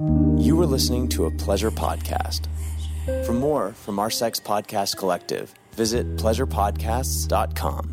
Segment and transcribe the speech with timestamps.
[0.00, 2.46] You are listening to a pleasure podcast.
[3.26, 7.92] For more from our Sex Podcast Collective, visit pleasurepodcasts.com.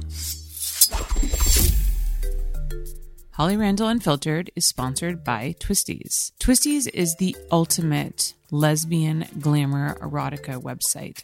[3.31, 6.31] Holly Randall Unfiltered is sponsored by Twistys.
[6.39, 11.23] Twistys is the ultimate lesbian glamour erotica website.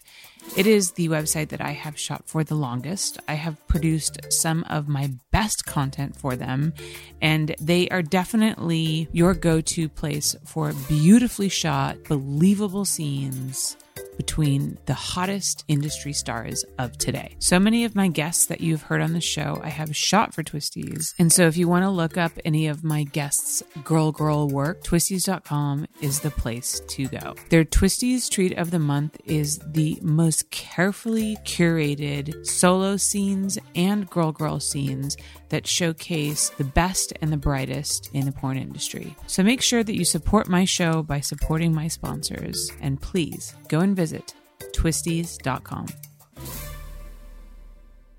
[0.56, 3.18] It is the website that I have shot for the longest.
[3.28, 6.74] I have produced some of my best content for them,
[7.22, 13.78] and they are definitely your go to place for beautifully shot, believable scenes
[14.18, 17.36] between the hottest industry stars of today.
[17.40, 20.44] So many of my guests that you've heard on the show, I have shot for
[20.44, 21.14] Twistys.
[21.20, 24.84] And so if you want to look up any of my guests' girl girl work,
[24.84, 27.36] twistys.com is the place to go.
[27.50, 34.32] Their Twistys treat of the month is the most carefully curated solo scenes and girl
[34.32, 35.18] girl scenes
[35.56, 39.16] that showcase the best and the brightest in the porn industry.
[39.26, 42.70] So make sure that you support my show by supporting my sponsors.
[42.82, 44.34] And please go and visit
[44.74, 45.86] twistys.com.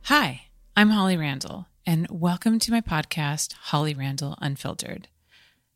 [0.04, 5.08] Hi, I'm Holly Randall, and welcome to my podcast, Holly Randall Unfiltered.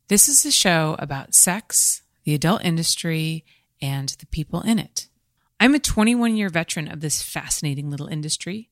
[0.07, 3.45] This is a show about sex, the adult industry,
[3.79, 5.09] and the people in it.
[5.59, 8.71] I'm a 21 year veteran of this fascinating little industry.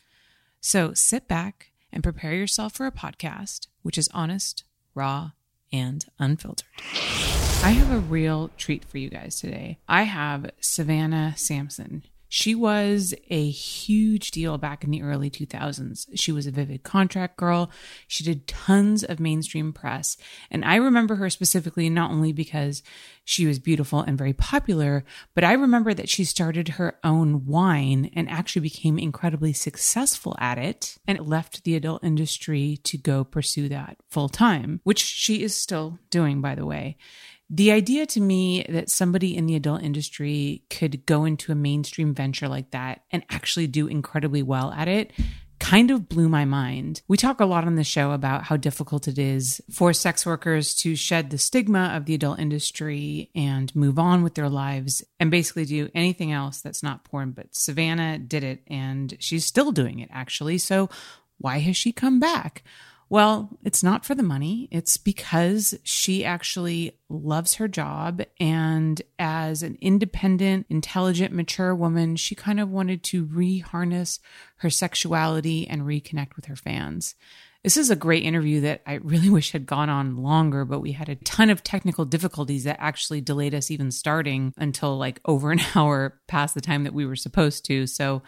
[0.61, 5.31] So sit back and prepare yourself for a podcast which is honest, raw,
[5.73, 6.67] and unfiltered.
[7.63, 9.79] I have a real treat for you guys today.
[9.87, 12.03] I have Savannah Sampson.
[12.33, 16.07] She was a huge deal back in the early 2000s.
[16.15, 17.69] She was a vivid contract girl.
[18.07, 20.15] She did tons of mainstream press.
[20.49, 22.83] And I remember her specifically not only because
[23.25, 25.03] she was beautiful and very popular,
[25.35, 30.57] but I remember that she started her own wine and actually became incredibly successful at
[30.57, 35.53] it and left the adult industry to go pursue that full time, which she is
[35.53, 36.95] still doing, by the way.
[37.53, 42.13] The idea to me that somebody in the adult industry could go into a mainstream
[42.13, 45.11] venture like that and actually do incredibly well at it
[45.59, 47.01] kind of blew my mind.
[47.09, 50.73] We talk a lot on the show about how difficult it is for sex workers
[50.75, 55.29] to shed the stigma of the adult industry and move on with their lives and
[55.29, 57.31] basically do anything else that's not porn.
[57.31, 60.57] But Savannah did it and she's still doing it actually.
[60.57, 60.89] So
[61.37, 62.63] why has she come back?
[63.11, 64.69] Well, it's not for the money.
[64.71, 68.21] It's because she actually loves her job.
[68.39, 74.19] And as an independent, intelligent, mature woman, she kind of wanted to reharness
[74.59, 77.15] her sexuality and reconnect with her fans.
[77.65, 80.93] This is a great interview that I really wish had gone on longer, but we
[80.93, 85.51] had a ton of technical difficulties that actually delayed us even starting until like over
[85.51, 87.87] an hour past the time that we were supposed to.
[87.87, 88.21] So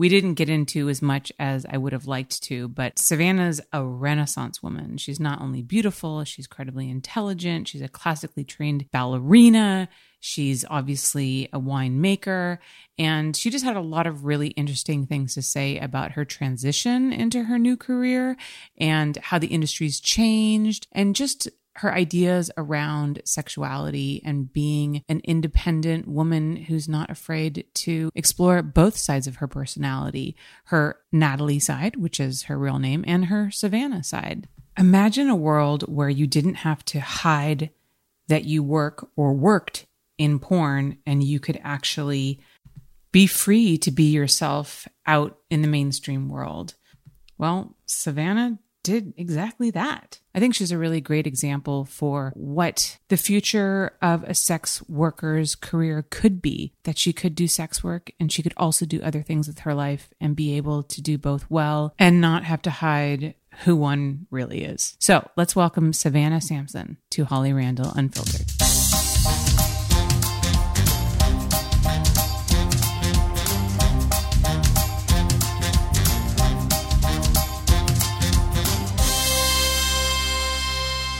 [0.00, 3.84] we didn't get into as much as I would have liked to, but Savannah's a
[3.84, 4.96] renaissance woman.
[4.96, 11.60] She's not only beautiful, she's incredibly intelligent, she's a classically trained ballerina, she's obviously a
[11.60, 12.60] winemaker,
[12.96, 17.12] and she just had a lot of really interesting things to say about her transition
[17.12, 18.38] into her new career
[18.78, 21.46] and how the industry's changed and just
[21.80, 28.98] her ideas around sexuality and being an independent woman who's not afraid to explore both
[28.98, 34.04] sides of her personality her Natalie side, which is her real name, and her Savannah
[34.04, 34.46] side.
[34.76, 37.70] Imagine a world where you didn't have to hide
[38.28, 39.86] that you work or worked
[40.18, 42.40] in porn and you could actually
[43.10, 46.74] be free to be yourself out in the mainstream world.
[47.38, 50.20] Well, Savannah did exactly that.
[50.34, 55.54] I think she's a really great example for what the future of a sex worker's
[55.54, 59.22] career could be that she could do sex work and she could also do other
[59.22, 62.70] things with her life and be able to do both well and not have to
[62.70, 63.34] hide
[63.64, 64.96] who one really is.
[65.00, 68.69] So let's welcome Savannah Sampson to Holly Randall Unfiltered.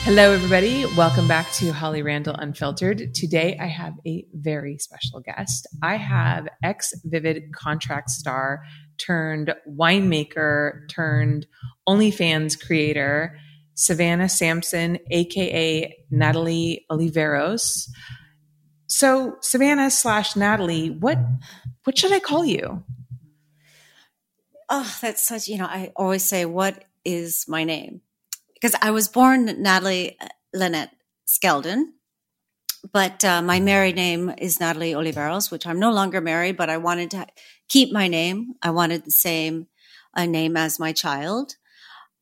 [0.05, 0.87] Hello, everybody.
[0.97, 3.15] Welcome back to Holly Randall Unfiltered.
[3.15, 5.69] Today, I have a very special guest.
[5.83, 8.65] I have ex Vivid contract star
[8.97, 11.47] turned winemaker turned
[11.87, 13.39] OnlyFans creator,
[13.75, 17.87] Savannah Sampson, aka Natalie Oliveros.
[18.87, 21.19] So, Savannah slash Natalie, what
[21.85, 22.83] what should I call you?
[24.71, 28.01] Oh, that's such, you know, I always say, what is my name?
[28.61, 30.95] Because I was born Natalie uh, Lynette
[31.27, 31.85] Skeldon,
[32.93, 36.77] but uh, my married name is Natalie Oliveros, which I'm no longer married, but I
[36.77, 37.27] wanted to
[37.69, 38.55] keep my name.
[38.63, 39.67] I wanted the same
[40.17, 41.57] uh, name as my child.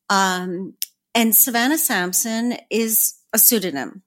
[0.09, 0.75] Um,
[1.15, 4.03] and Savannah Sampson is a pseudonym.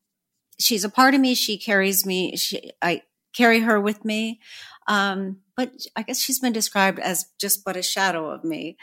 [0.58, 1.35] She's a part of me.
[1.35, 2.37] She carries me.
[2.37, 3.02] She, I
[3.35, 4.40] carry her with me.
[4.87, 8.76] Um, but I guess she's been described as just but a shadow of me.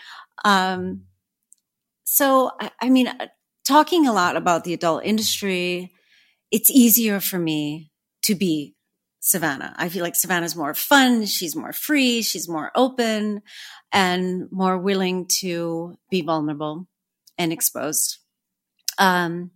[0.43, 1.03] Um,
[2.03, 3.27] so, I, I mean, uh,
[3.69, 5.91] talking a lot about the adult industry,
[6.51, 7.91] it's easier for me
[8.23, 8.75] to be
[9.19, 9.75] Savannah.
[9.77, 11.27] I feel like Savannah's more fun.
[11.27, 12.23] She's more free.
[12.23, 13.43] She's more open
[13.91, 16.87] and more willing to be vulnerable
[17.37, 18.17] and exposed.
[18.97, 19.51] Um,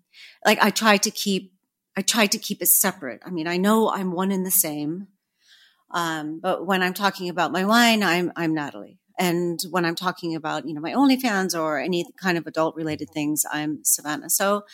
[0.45, 1.54] like I try to keep,
[1.98, 3.21] I try to keep it separate.
[3.25, 5.07] I mean, I know I'm one and the same.
[5.89, 9.00] Um, but when I'm talking about my wine, I'm, I'm Natalie.
[9.24, 13.10] And when I'm talking about, you know, my OnlyFans or any kind of adult related
[13.10, 14.30] things, I'm Savannah.
[14.30, 14.66] So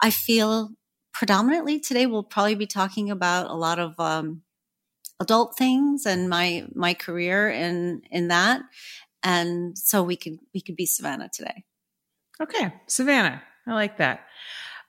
[0.00, 0.70] I feel
[1.12, 4.44] predominantly today we'll probably be talking about a lot of, um,
[5.20, 8.62] adult things and my, my career in, in that.
[9.22, 11.62] And so we could, we could be Savannah today.
[12.40, 12.72] Okay.
[12.86, 13.42] Savannah.
[13.66, 14.24] I like that.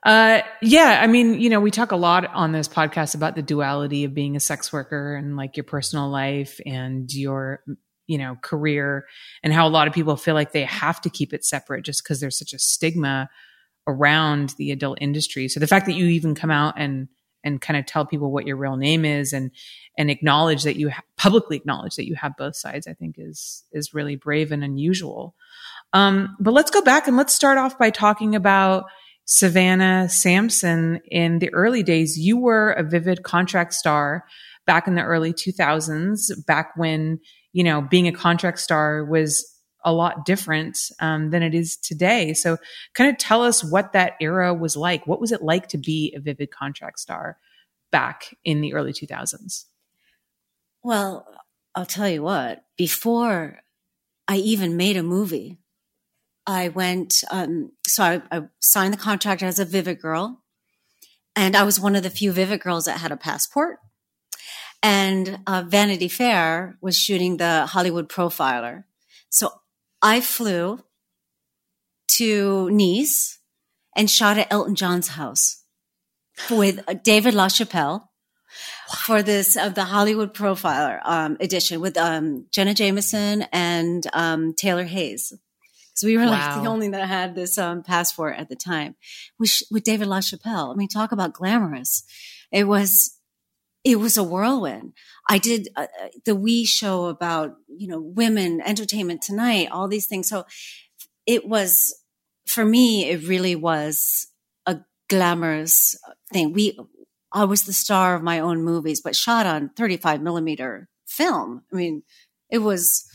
[0.05, 3.41] Uh, yeah, I mean, you know, we talk a lot on this podcast about the
[3.41, 7.63] duality of being a sex worker and like your personal life and your,
[8.07, 9.05] you know, career
[9.43, 12.03] and how a lot of people feel like they have to keep it separate just
[12.03, 13.29] because there's such a stigma
[13.87, 15.47] around the adult industry.
[15.47, 17.07] So the fact that you even come out and
[17.45, 19.51] and kind of tell people what your real name is and
[19.97, 23.63] and acknowledge that you ha- publicly acknowledge that you have both sides, I think is
[23.71, 25.35] is really brave and unusual.
[25.91, 28.85] Um, but let's go back and let's start off by talking about
[29.25, 34.25] Savannah Sampson, in the early days, you were a vivid contract star
[34.65, 37.19] back in the early 2000s, back when,
[37.53, 39.49] you know, being a contract star was
[39.85, 42.33] a lot different um, than it is today.
[42.33, 42.57] So,
[42.93, 45.07] kind of tell us what that era was like.
[45.07, 47.37] What was it like to be a vivid contract star
[47.91, 49.65] back in the early 2000s?
[50.83, 51.25] Well,
[51.75, 53.59] I'll tell you what, before
[54.27, 55.59] I even made a movie,
[56.45, 60.41] I went, um, so I, I, signed the contract as a Vivid girl.
[61.35, 63.79] And I was one of the few Vivid girls that had a passport.
[64.83, 68.83] And uh, Vanity Fair was shooting the Hollywood Profiler.
[69.29, 69.49] So
[70.01, 70.83] I flew
[72.09, 73.39] to Nice
[73.95, 75.63] and shot at Elton John's house
[76.51, 78.09] with uh, David LaChapelle
[79.05, 84.53] for this of uh, the Hollywood Profiler um, edition with um, Jenna Jameson and um,
[84.53, 85.33] Taylor Hayes.
[85.95, 86.31] So we were wow.
[86.31, 88.95] like the only that had this um, passport at the time.
[89.39, 92.03] With, with David LaChapelle, I mean, talk about glamorous.
[92.51, 93.17] It was,
[93.83, 94.93] it was a whirlwind.
[95.29, 100.07] I did uh, uh, the We show about you know women, entertainment tonight, all these
[100.07, 100.29] things.
[100.29, 100.45] So
[101.25, 101.93] it was
[102.47, 103.09] for me.
[103.09, 104.27] It really was
[104.65, 105.95] a glamorous
[106.31, 106.53] thing.
[106.53, 106.77] We,
[107.31, 111.63] I was the star of my own movies, but shot on 35 millimeter film.
[111.71, 112.03] I mean,
[112.49, 113.05] it was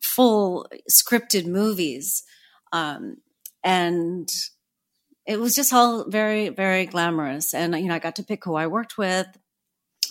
[0.00, 2.24] full scripted movies.
[2.72, 3.18] Um,
[3.62, 4.28] and
[5.26, 7.54] it was just all very, very glamorous.
[7.54, 9.26] And, you know, I got to pick who I worked with.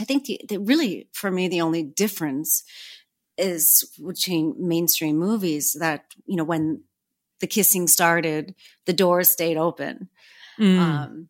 [0.01, 2.63] I think the, the really, for me, the only difference
[3.37, 6.83] is between mainstream movies that, you know, when
[7.39, 10.09] the kissing started, the doors stayed open.
[10.59, 10.79] Mm.
[10.79, 11.29] Um,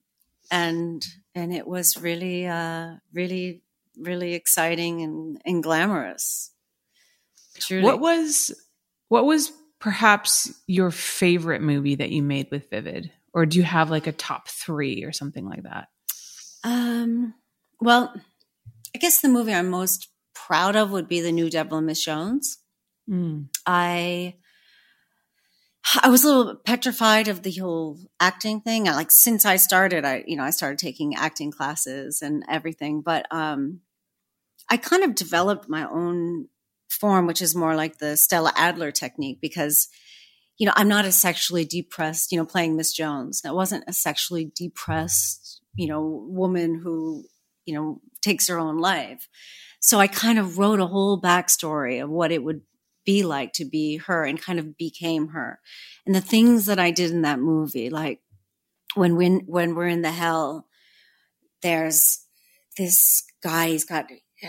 [0.49, 1.05] and,
[1.35, 3.61] and it was really, uh, really,
[3.97, 6.51] really exciting and, and glamorous.
[7.59, 7.83] Truly.
[7.83, 8.51] What was
[9.09, 13.11] what was perhaps your favorite movie that you made with Vivid?
[13.33, 15.89] Or do you have like a top three or something like that?
[16.63, 17.33] Um,
[17.81, 18.13] well,
[18.95, 22.03] I guess the movie I'm most proud of would be The New Devil and Miss
[22.03, 22.57] Jones.
[23.09, 23.47] Mm.
[23.65, 24.35] I
[26.01, 28.87] I was a little petrified of the whole acting thing.
[28.87, 33.01] I, like since I started, I you know I started taking acting classes and everything,
[33.01, 33.81] but um,
[34.69, 36.47] I kind of developed my own
[36.89, 39.87] form, which is more like the Stella Adler technique, because,
[40.57, 43.41] you know, I'm not a sexually depressed, you know, playing Miss Jones.
[43.45, 47.25] I wasn't a sexually depressed, you know, woman who,
[47.65, 49.27] you know, takes her own life.
[49.79, 52.61] So I kind of wrote a whole backstory of what it would
[53.05, 55.59] be like to be her and kind of became her.
[56.05, 58.21] And the things that I did in that movie, like
[58.95, 60.67] when when when we're in the hell,
[61.63, 62.25] there's
[62.77, 64.05] this guy, he's got
[64.43, 64.47] uh,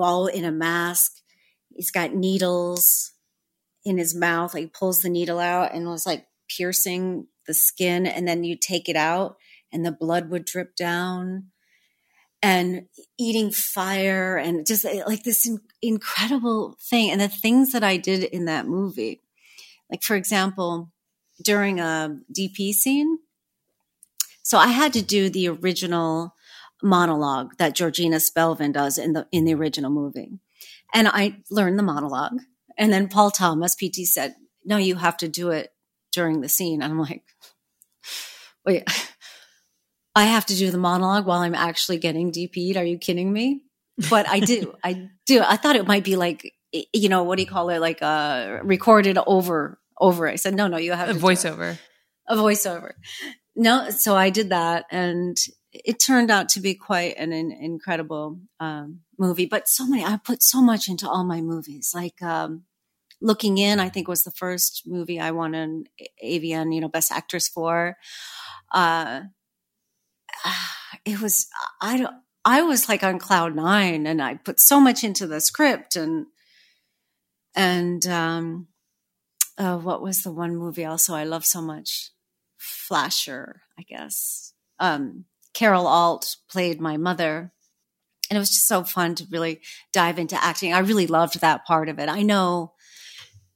[0.00, 1.22] all in a mask
[1.74, 3.12] he's got needles
[3.84, 4.54] in his mouth.
[4.54, 8.88] Like pulls the needle out and was like piercing the skin and then you take
[8.88, 9.36] it out
[9.72, 11.46] and the blood would drip down
[12.42, 12.86] and
[13.18, 17.10] eating fire and just eh, like this in- incredible thing.
[17.10, 19.22] And the things that I did in that movie,
[19.90, 20.90] like for example,
[21.42, 23.18] during a DP scene,
[24.42, 26.34] so I had to do the original
[26.82, 30.32] monologue that Georgina Spelvin does in the in the original movie.
[30.92, 32.38] And I learned the monologue.
[32.76, 34.34] And then Paul Thomas, PT, said,
[34.64, 35.72] No, you have to do it
[36.10, 36.82] during the scene.
[36.82, 37.22] And I'm like,
[38.66, 38.84] Wait,
[40.14, 42.76] I have to do the monologue while I'm actually getting DP'd.
[42.76, 43.62] Are you kidding me?
[44.10, 44.74] But I do.
[44.84, 45.42] I do.
[45.42, 46.52] I thought it might be like,
[46.92, 47.80] you know, what do you call it?
[47.80, 50.28] Like uh recorded over over.
[50.28, 51.78] I said, no, no, you have a voiceover.
[52.28, 52.92] A voiceover.
[53.54, 55.36] No, so I did that and
[55.72, 59.46] it turned out to be quite an, an incredible um, movie.
[59.46, 61.92] But so many, I put so much into all my movies.
[61.94, 62.64] Like um,
[63.20, 65.84] Looking In, I think was the first movie I won an
[66.24, 67.96] AVN, you know, Best Actress for.
[68.72, 69.22] Uh,
[71.04, 71.46] it was
[71.80, 72.14] I don't.
[72.44, 76.26] I was like on cloud nine, and I put so much into the script, and
[77.54, 78.68] and um,
[79.58, 82.10] uh, what was the one movie also I love so much?
[82.58, 84.52] Flasher, I guess.
[84.78, 87.52] Um, Carol Alt played my mother.
[88.30, 89.60] And it was just so fun to really
[89.92, 90.72] dive into acting.
[90.72, 92.08] I really loved that part of it.
[92.08, 92.72] I know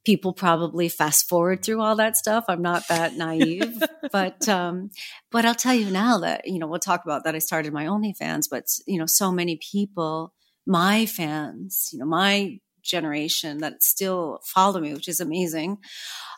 [0.07, 2.45] people probably fast forward through all that stuff.
[2.47, 3.83] I'm not that naive,
[4.13, 4.89] but um,
[5.31, 7.35] but I'll tell you now that you know we'll talk about that.
[7.35, 10.33] I started my OnlyFans, but you know so many people,
[10.65, 15.79] my fans, you know my generation that still follow me, which is amazing,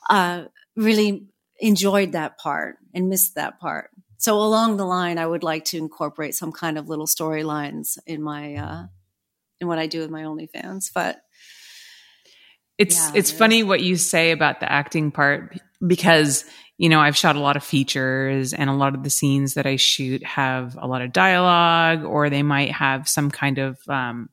[0.09, 0.45] uh,
[0.75, 1.27] really
[1.59, 3.91] enjoyed that part and missed that part.
[4.17, 8.23] So along the line, I would like to incorporate some kind of little storylines in
[8.23, 8.83] my uh,
[9.61, 10.85] in what I do with my OnlyFans.
[10.91, 11.21] But
[12.79, 16.45] it's yeah, it's funny what you say about the acting part because
[16.77, 19.65] you know I've shot a lot of features and a lot of the scenes that
[19.65, 24.29] I shoot have a lot of dialogue or they might have some kind of um,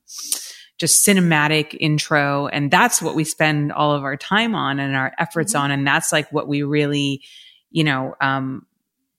[0.77, 2.47] just cinematic intro.
[2.47, 5.63] And that's what we spend all of our time on and our efforts mm-hmm.
[5.63, 5.71] on.
[5.71, 7.21] And that's like what we really
[7.69, 8.65] you know um,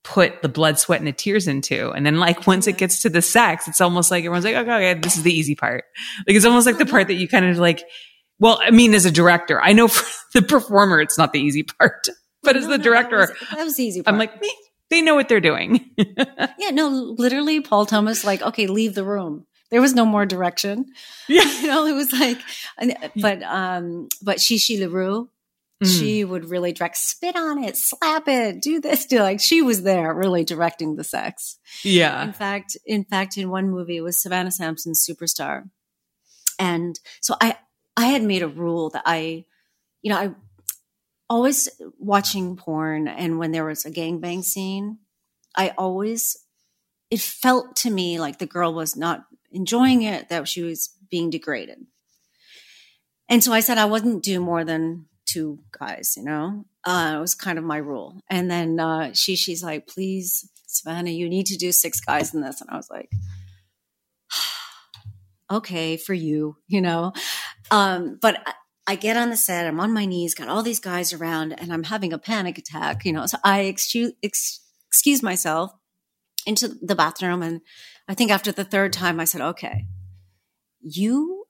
[0.04, 1.90] put the blood sweat and the tears into.
[1.90, 4.92] And then like once it gets to the sex it's almost like everyone's like okay,
[4.92, 5.84] okay this is the easy part.
[6.26, 7.84] Like it's almost like the part that you kind of like
[8.38, 10.04] well i mean as a director i know for
[10.34, 12.08] the performer it's not the easy part
[12.42, 14.12] but as the director that, was, that was the easy part.
[14.12, 14.32] i'm like
[14.90, 15.90] they know what they're doing
[16.58, 20.86] yeah no literally paul thomas like okay leave the room there was no more direction.
[21.30, 21.44] Yeah.
[21.60, 22.40] you know, it was like,
[23.14, 25.28] but, um, but Chi Chi LaRue,
[25.84, 25.86] mm.
[25.86, 29.82] she would really direct, spit on it, slap it, do this, do like, she was
[29.82, 31.58] there really directing the sex.
[31.84, 32.24] Yeah.
[32.24, 35.68] In fact, in fact, in one movie it was Savannah Sampson's Superstar.
[36.58, 37.58] And so I,
[37.98, 39.44] I had made a rule that I,
[40.02, 40.30] you know, I
[41.28, 44.98] always watching porn and when there was a gangbang scene,
[45.56, 46.36] I always
[47.10, 51.28] it felt to me like the girl was not enjoying it, that she was being
[51.28, 51.86] degraded.
[53.28, 56.66] And so I said I wouldn't do more than two guys, you know?
[56.84, 58.22] Uh, it was kind of my rule.
[58.30, 62.42] And then uh, she, she's like, please, Savannah, you need to do six guys in
[62.42, 62.60] this.
[62.60, 63.10] And I was like,
[65.50, 67.12] okay, for you, you know?
[67.70, 68.40] Um, but
[68.86, 71.72] I, get on the set, I'm on my knees, got all these guys around, and
[71.72, 73.26] I'm having a panic attack, you know?
[73.26, 75.72] So I excuse, ex- excuse myself
[76.46, 77.60] into the bathroom and
[78.08, 79.84] I think after the third time, I said, okay,
[80.80, 81.46] you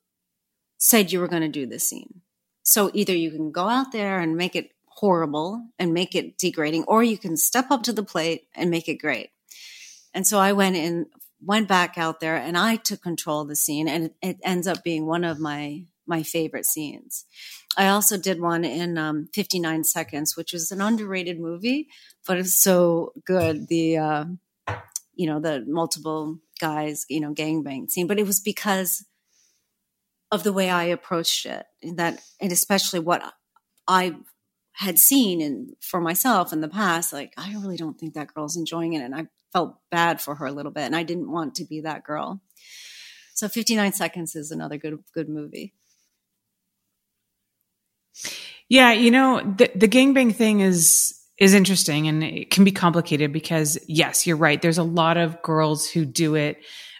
[0.76, 2.22] said you were going to do this scene.
[2.64, 6.84] So either you can go out there and make it horrible and make it degrading,
[6.88, 9.30] or you can step up to the plate and make it great.
[10.12, 11.06] And so I went in,
[11.40, 14.66] went back out there and I took control of the scene and it, it ends
[14.66, 17.24] up being one of my, my favorite scenes.
[17.76, 21.88] I also did one in um, 59 seconds, which was an underrated movie,
[22.26, 23.68] but it's so good.
[23.68, 24.24] The, uh,
[25.14, 29.04] you know, the multiple guys, you know, gangbang scene, but it was because
[30.30, 33.22] of the way I approached it that, and especially what
[33.86, 34.16] I
[34.72, 38.56] had seen and for myself in the past, like, I really don't think that girl's
[38.56, 39.02] enjoying it.
[39.02, 41.80] And I felt bad for her a little bit and I didn't want to be
[41.80, 42.40] that girl.
[43.34, 45.74] So 59 seconds is another good, good movie.
[48.68, 48.92] Yeah.
[48.92, 53.78] You know, the, the gangbang thing is, is interesting and it can be complicated because
[53.86, 54.60] yes, you're right.
[54.60, 56.58] There's a lot of girls who do it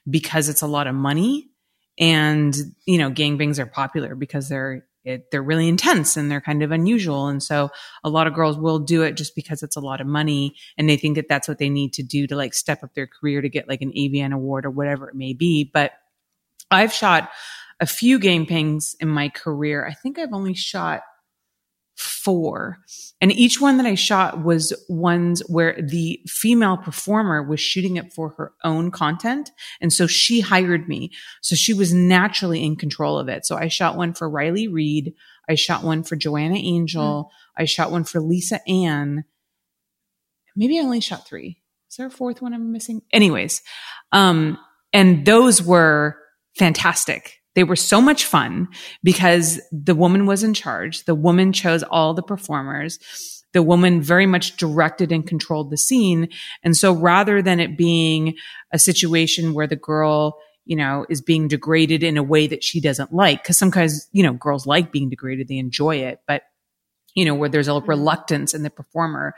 [0.09, 1.51] because it's a lot of money
[1.99, 2.55] and,
[2.87, 6.71] you know, gangbangs are popular because they're, it, they're really intense and they're kind of
[6.71, 7.29] unusual.
[7.29, 7.71] And so
[8.05, 10.89] a lot of girls will do it just because it's a lot of money and
[10.89, 13.41] they think that that's what they need to do to like step up their career
[13.41, 15.69] to get like an AVN award or whatever it may be.
[15.73, 15.93] But
[16.71, 17.31] I've shot
[17.81, 19.87] a few gangbangs in my career.
[19.87, 21.03] I think I've only shot
[21.99, 22.79] four.
[23.21, 28.13] And each one that I shot was ones where the female performer was shooting it
[28.13, 29.51] for her own content.
[29.81, 31.11] And so she hired me.
[31.43, 33.45] So she was naturally in control of it.
[33.45, 35.15] So I shot one for Riley Reid.
[35.49, 37.25] I shot one for Joanna Angel.
[37.25, 37.63] Mm.
[37.63, 39.25] I shot one for Lisa Ann.
[40.55, 41.59] Maybe I only shot three.
[41.91, 43.03] Is there a fourth one I'm missing?
[43.13, 43.63] Anyways,
[44.13, 44.59] um,
[44.93, 46.17] and those were
[46.57, 47.38] fantastic.
[47.55, 48.69] They were so much fun
[49.03, 51.05] because the woman was in charge.
[51.05, 52.99] The woman chose all the performers.
[53.53, 56.29] The woman very much directed and controlled the scene.
[56.63, 58.35] And so rather than it being
[58.73, 62.81] a situation where the girl, you know, is being degraded in a way that she
[62.81, 66.43] doesn't like, because sometimes, you know, girls like being degraded, they enjoy it, but
[67.15, 67.89] you know, where there's a mm-hmm.
[67.89, 69.35] reluctance in the performer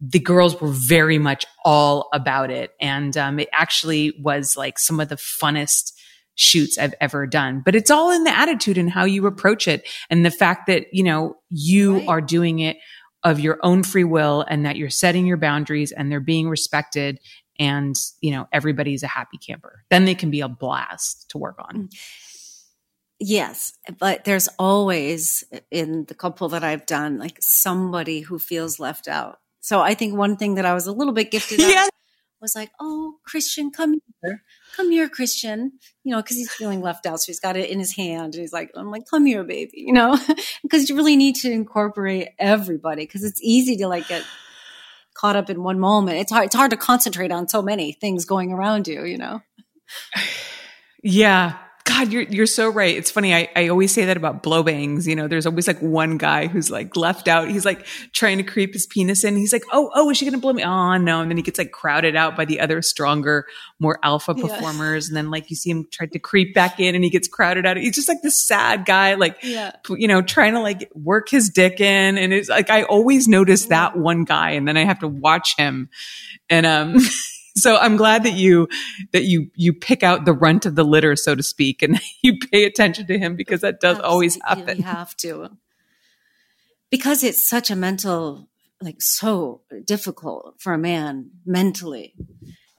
[0.00, 2.72] the girls were very much all about it.
[2.80, 5.92] And um, it actually was like some of the funnest
[6.36, 7.62] shoots I've ever done.
[7.64, 10.86] But it's all in the attitude and how you approach it and the fact that,
[10.92, 12.08] you know, you right.
[12.08, 12.76] are doing it
[13.22, 17.18] of your own free will and that you're setting your boundaries and they're being respected
[17.58, 19.84] and, you know, everybody's a happy camper.
[19.90, 21.88] Then they can be a blast to work on.
[21.88, 21.94] Mm.
[23.20, 28.80] Yes, but there's always uh, in the couple that I've done like somebody who feels
[28.80, 29.38] left out.
[29.60, 31.88] So I think one thing that I was a little bit gifted yeah.
[32.44, 34.42] Was like, "Oh, Christian, come here
[34.76, 35.72] come here, Christian,
[36.02, 37.20] you know, because he's feeling left out.
[37.20, 39.72] So he's got it in his hand and he's like, I'm like, come here, baby,
[39.74, 40.18] you know,
[40.62, 44.24] because you really need to incorporate everybody because it's easy to like get
[45.14, 46.18] caught up in one moment.
[46.18, 49.42] It's hard, it's hard to concentrate on so many things going around you, you know?
[51.06, 51.58] Yeah.
[51.84, 52.96] God, you're you're so right.
[52.96, 53.34] It's funny.
[53.34, 55.06] I, I always say that about blow bangs.
[55.06, 57.50] You know, there's always like one guy who's like left out.
[57.50, 59.36] He's like trying to creep his penis in.
[59.36, 60.64] He's like, oh, oh, is she gonna blow me?
[60.64, 61.20] Oh no.
[61.20, 63.44] And then he gets like crowded out by the other stronger,
[63.78, 65.06] more alpha performers.
[65.06, 65.10] Yeah.
[65.10, 67.66] And then like you see him try to creep back in and he gets crowded
[67.66, 67.76] out.
[67.76, 69.72] He's just like this sad guy, like yeah.
[69.90, 72.16] you know, trying to like work his dick in.
[72.16, 75.54] And it's like I always notice that one guy and then I have to watch
[75.58, 75.90] him.
[76.48, 76.96] And um
[77.56, 78.68] so I'm glad that you
[79.12, 82.38] that you you pick out the runt of the litter, so to speak, and you
[82.38, 84.10] pay attention to him because that does Absolutely.
[84.10, 84.76] always happen.
[84.78, 85.50] You have to
[86.90, 88.48] because it's such a mental
[88.80, 92.14] like so difficult for a man mentally.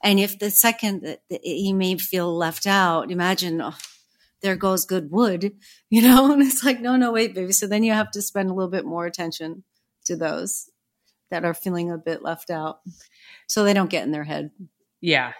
[0.02, 3.74] And if the second that, he may feel left out, imagine oh,
[4.40, 5.52] there goes good wood,
[5.90, 6.32] you know?
[6.32, 7.52] And it's like, no, no, wait, baby.
[7.52, 9.64] So then you have to spend a little bit more attention
[10.04, 10.70] to those
[11.30, 12.80] that are feeling a bit left out
[13.46, 14.50] so they don't get in their head.
[15.00, 15.32] Yeah.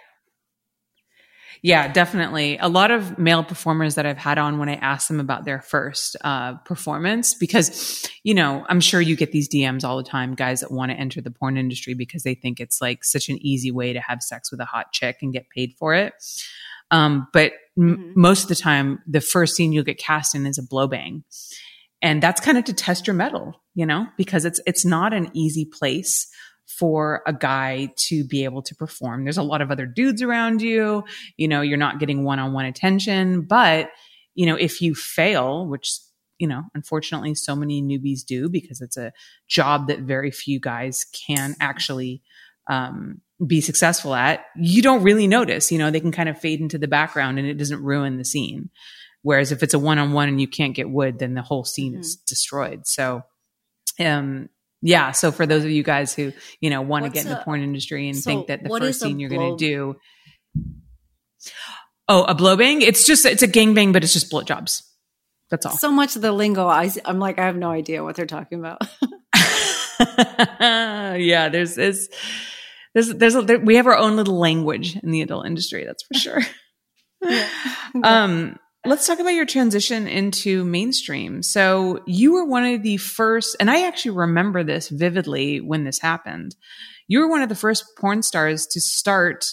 [1.63, 2.57] Yeah, definitely.
[2.59, 5.59] A lot of male performers that I've had on when I ask them about their
[5.59, 10.35] first uh, performance, because, you know, I'm sure you get these DMs all the time,
[10.35, 13.39] guys that want to enter the porn industry because they think it's like such an
[13.41, 16.13] easy way to have sex with a hot chick and get paid for it.
[16.91, 17.91] Um, but mm-hmm.
[17.91, 20.87] m- most of the time, the first scene you'll get cast in is a blow
[20.87, 21.23] bang.
[22.01, 25.29] And that's kind of to test your mettle, you know, because it's, it's not an
[25.33, 26.27] easy place
[26.65, 29.23] for a guy to be able to perform.
[29.23, 31.03] There's a lot of other dudes around you.
[31.37, 33.43] You know, you're not getting one on one attention.
[33.43, 33.91] But,
[34.33, 35.99] you know, if you fail, which,
[36.39, 39.13] you know, unfortunately so many newbies do because it's a
[39.47, 42.23] job that very few guys can actually
[42.67, 45.71] um, be successful at, you don't really notice.
[45.71, 48.25] You know, they can kind of fade into the background and it doesn't ruin the
[48.25, 48.71] scene.
[49.21, 51.63] Whereas if it's a one on one and you can't get wood, then the whole
[51.63, 52.01] scene mm-hmm.
[52.01, 52.87] is destroyed.
[52.87, 53.21] So,
[53.99, 54.49] um,
[54.81, 55.11] yeah.
[55.11, 57.61] So for those of you guys who, you know, want to get in the porn
[57.61, 59.95] industry and so think that the first scene you're going to do.
[62.07, 62.81] Oh, a blow bang?
[62.81, 64.83] It's just, it's a gang bang, but it's just blowjobs.
[65.49, 65.77] That's all.
[65.77, 68.59] So much of the lingo, I, I'm like, I have no idea what they're talking
[68.59, 68.81] about.
[70.59, 71.49] yeah.
[71.49, 72.07] There's, there's,
[72.93, 75.85] there's, there's, a, there, we have our own little language in the adult industry.
[75.85, 76.41] That's for sure.
[77.21, 77.49] yeah.
[78.03, 78.57] Um,
[78.87, 81.43] Let's talk about your transition into mainstream.
[81.43, 85.99] So you were one of the first, and I actually remember this vividly when this
[85.99, 86.55] happened.
[87.09, 89.45] You were one of the first porn stars to start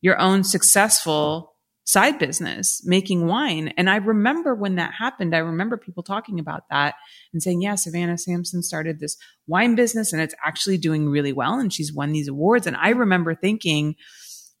[0.00, 3.68] your own successful side business, making wine.
[3.76, 6.96] And I remember when that happened, I remember people talking about that
[7.32, 11.60] and saying, yeah, Savannah Sampson started this wine business and it's actually doing really well.
[11.60, 12.66] And she's won these awards.
[12.66, 13.94] And I remember thinking,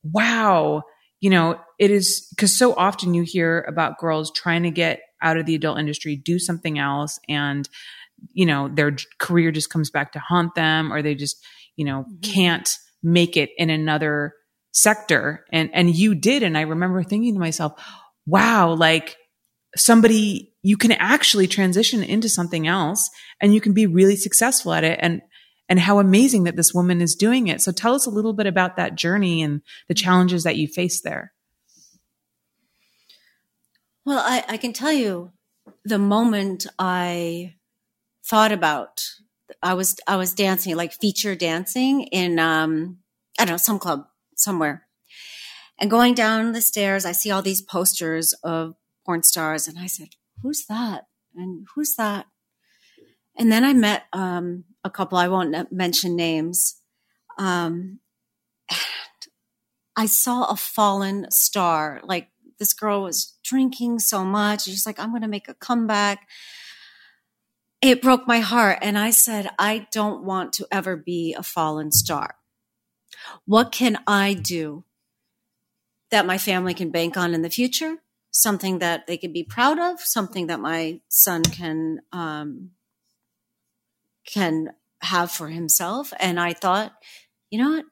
[0.04, 0.82] wow,
[1.20, 5.36] you know, it is because so often you hear about girls trying to get out
[5.36, 7.68] of the adult industry, do something else, and,
[8.32, 11.44] you know, their career just comes back to haunt them or they just,
[11.76, 12.20] you know, mm-hmm.
[12.20, 14.34] can't make it in another
[14.72, 15.44] sector.
[15.52, 16.42] And, and you did.
[16.42, 17.72] And I remember thinking to myself,
[18.26, 19.16] wow, like
[19.76, 24.84] somebody, you can actually transition into something else and you can be really successful at
[24.84, 24.98] it.
[25.02, 25.22] And
[25.70, 27.62] and how amazing that this woman is doing it.
[27.62, 31.04] So tell us a little bit about that journey and the challenges that you faced
[31.04, 31.32] there.
[34.04, 35.30] Well, I, I can tell you
[35.84, 37.54] the moment I
[38.26, 39.02] thought about
[39.62, 42.98] I was I was dancing like feature dancing in um
[43.38, 44.06] I don't know some club
[44.36, 44.86] somewhere.
[45.78, 48.74] And going down the stairs, I see all these posters of
[49.06, 50.08] porn stars, and I said,
[50.42, 51.04] "Who's that?
[51.34, 52.26] And who's that?"
[53.36, 55.18] And then I met um, a couple.
[55.18, 56.80] I won't mention names.
[57.38, 58.00] Um,
[59.96, 62.00] I saw a fallen star.
[62.04, 64.64] Like this girl was drinking so much.
[64.64, 66.28] She's like, "I'm going to make a comeback."
[67.82, 71.92] It broke my heart, and I said, "I don't want to ever be a fallen
[71.92, 72.36] star."
[73.44, 74.84] What can I do
[76.10, 77.96] that my family can bank on in the future?
[78.30, 82.70] Something that they can be proud of, something that my son can um,
[84.32, 84.70] can
[85.02, 86.12] have for himself.
[86.18, 86.92] And I thought,
[87.50, 87.84] you know what?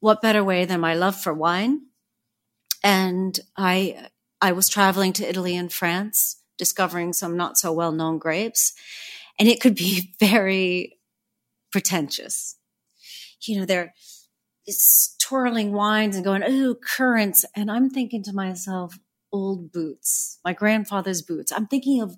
[0.00, 1.86] What better way than my love for wine?
[2.84, 4.08] And I
[4.40, 8.74] I was traveling to Italy and France, discovering some not so well known grapes,
[9.38, 10.98] and it could be very
[11.72, 12.56] pretentious.
[13.42, 13.94] You know, they're
[15.20, 17.44] twirling wines and going, oh, currants.
[17.54, 18.98] And I'm thinking to myself,
[19.32, 21.52] old boots, my grandfather's boots.
[21.52, 22.16] I'm thinking of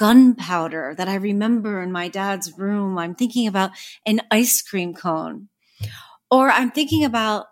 [0.00, 2.96] gunpowder that I remember in my dad's room.
[2.96, 3.72] I'm thinking about
[4.06, 5.50] an ice cream cone.
[6.30, 7.48] Or I'm thinking about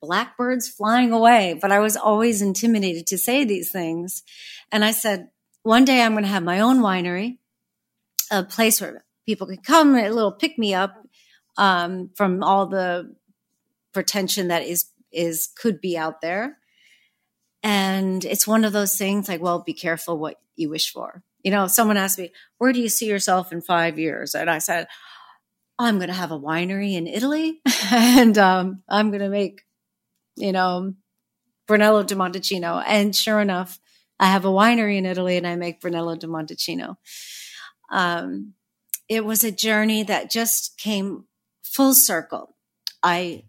[0.00, 1.58] blackbirds flying away.
[1.60, 4.22] But I was always intimidated to say these things.
[4.72, 5.28] And I said,
[5.62, 7.36] one day I'm going to have my own winery,
[8.30, 10.94] a place where people can come, a little pick me up
[11.58, 13.14] um, from all the
[13.92, 16.58] pretension that is is could be out there
[17.62, 21.50] and it's one of those things like well be careful what you wish for you
[21.50, 24.86] know someone asked me where do you see yourself in five years and i said
[25.78, 27.60] i'm going to have a winery in italy
[27.92, 29.62] and um, i'm going to make
[30.36, 30.94] you know
[31.66, 33.78] brunello di montalcino and sure enough
[34.18, 36.96] i have a winery in italy and i make brunello di montalcino
[37.90, 38.52] um,
[39.08, 41.24] it was a journey that just came
[41.62, 42.56] full circle
[43.02, 43.42] i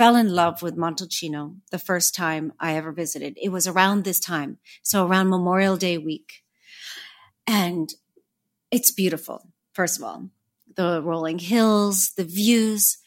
[0.00, 3.36] fell in love with Montalcino the first time I ever visited.
[3.36, 4.56] It was around this time.
[4.82, 6.42] So around Memorial Day week.
[7.46, 7.92] And
[8.70, 10.30] it's beautiful, first of all.
[10.76, 12.98] The rolling hills, the views,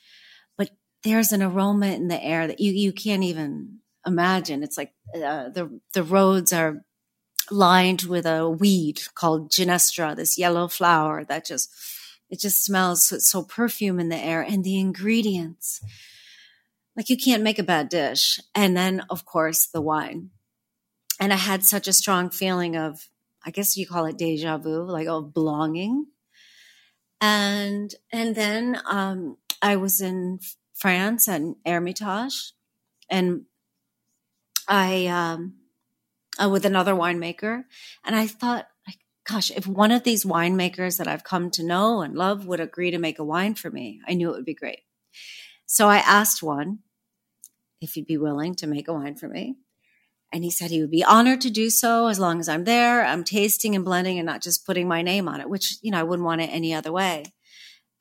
[0.58, 0.70] but
[1.04, 4.64] there's an aroma in the air that you, you can't even imagine.
[4.64, 6.84] It's like uh, the, the roads are
[7.50, 11.74] lined with a weed called Ginestra, this yellow flower that just,
[12.30, 15.82] it just smells so, so perfume in the air and the ingredients
[16.96, 18.40] like you can't make a bad dish.
[18.54, 20.30] And then, of course, the wine.
[21.20, 23.08] And I had such a strong feeling of,
[23.46, 26.08] I guess you call it deja vu, like of belonging.
[27.22, 30.40] And and then um, I was in
[30.74, 32.54] France and Hermitage,
[33.10, 33.46] and
[34.68, 35.56] I um,
[36.42, 37.64] uh, with another winemaker,
[38.04, 42.02] and I thought, like, gosh, if one of these winemakers that I've come to know
[42.02, 44.54] and love would agree to make a wine for me, I knew it would be
[44.54, 44.82] great.
[45.66, 46.80] So I asked one
[47.82, 49.58] if he'd be willing to make a wine for me.
[50.34, 53.06] And he said he would be honored to do so as long as I'm there.
[53.06, 56.00] I'm tasting and blending and not just putting my name on it, which, you know,
[56.00, 57.26] I wouldn't want it any other way.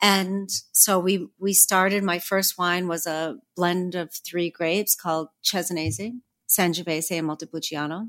[0.01, 5.29] And so we, we started, my first wine was a blend of three grapes called
[5.45, 6.12] Cesanese,
[6.49, 8.09] Sangiovese, and Montepulciano.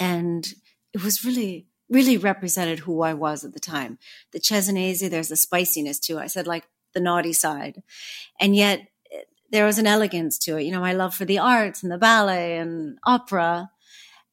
[0.00, 0.46] And
[0.92, 3.98] it was really, really represented who I was at the time.
[4.32, 6.22] The Cesanese, there's a spiciness to it.
[6.22, 6.64] I said like
[6.94, 7.82] the naughty side.
[8.40, 8.88] And yet
[9.50, 10.62] there was an elegance to it.
[10.62, 13.70] You know, my love for the arts and the ballet and opera,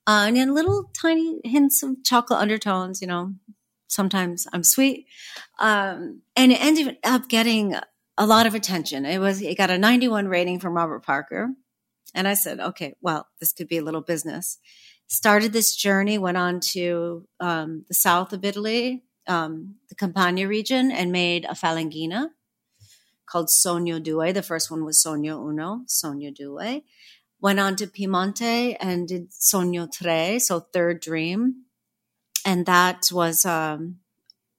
[0.06, 3.02] uh, and then little tiny hints of chocolate undertones.
[3.02, 3.34] You know,
[3.88, 5.08] sometimes I'm sweet,
[5.60, 7.76] um, and it ended up getting
[8.18, 9.06] a lot of attention.
[9.06, 11.50] It was it got a 91 rating from Robert Parker,
[12.14, 14.60] and I said, okay, well, this could be a little business.
[15.08, 20.92] Started this journey, went on to um, the south of Italy, um, the Campania region,
[20.92, 22.30] and made a Falanghina
[23.28, 24.34] called Sogno Due.
[24.34, 26.82] The first one was Sogno Uno, Sogno Due.
[27.40, 31.66] Went on to Piemonte and did Sogno Tre, so Third Dream.
[32.46, 33.98] And that was um,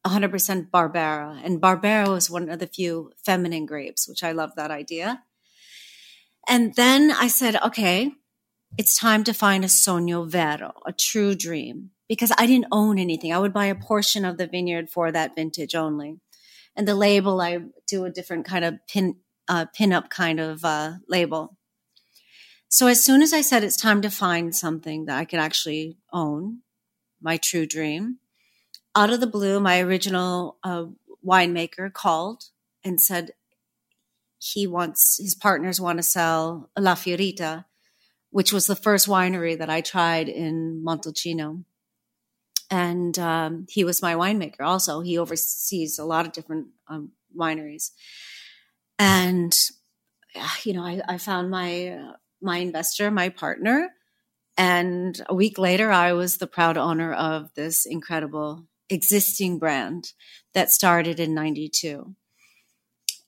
[0.07, 1.41] 100% Barbera.
[1.43, 5.25] And Barbera was one of the few feminine grapes, which I love that idea.
[6.47, 8.13] And then I said, okay,
[8.77, 13.33] it's time to find a Sogno Vero, a true dream, because I didn't own anything.
[13.33, 16.21] I would buy a portion of the vineyard for that vintage only
[16.77, 19.17] and the label I do a different kind of pin
[19.49, 21.57] uh, pin up kind of uh, label.
[22.69, 25.97] So as soon as I said it's time to find something that I could actually
[26.13, 26.61] own,
[27.21, 28.19] my true dream,
[28.95, 30.87] out of the blue, my original uh,
[31.25, 32.45] winemaker called
[32.85, 33.33] and said
[34.39, 37.65] he wants his partners want to sell La Fiorita,
[38.31, 41.65] which was the first winery that I tried in Montalcino.
[42.71, 44.61] And um, he was my winemaker.
[44.61, 47.91] Also, he oversees a lot of different um, wineries,
[48.99, 49.55] and
[50.65, 53.91] you know, I, I found my uh, my investor, my partner,
[54.57, 60.13] and a week later, I was the proud owner of this incredible existing brand
[60.55, 62.15] that started in '92.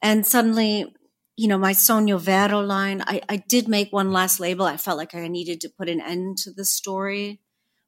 [0.03, 0.95] And suddenly,
[1.37, 4.65] you know, my Sogno Vero line, I, I did make one last label.
[4.65, 7.41] I felt like I needed to put an end to the story,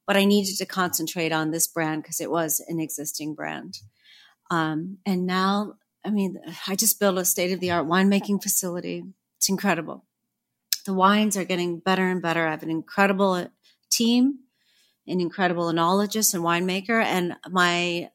[0.07, 3.79] but I needed to concentrate on this brand because it was an existing brand.
[4.51, 9.05] Um, and now, I mean, I just built a state of the art winemaking facility.
[9.38, 10.05] It's incredible.
[10.85, 12.47] The wines are getting better and better.
[12.47, 13.49] I have an incredible
[13.91, 14.41] team,
[15.07, 18.11] an incredible enologist and winemaker, and my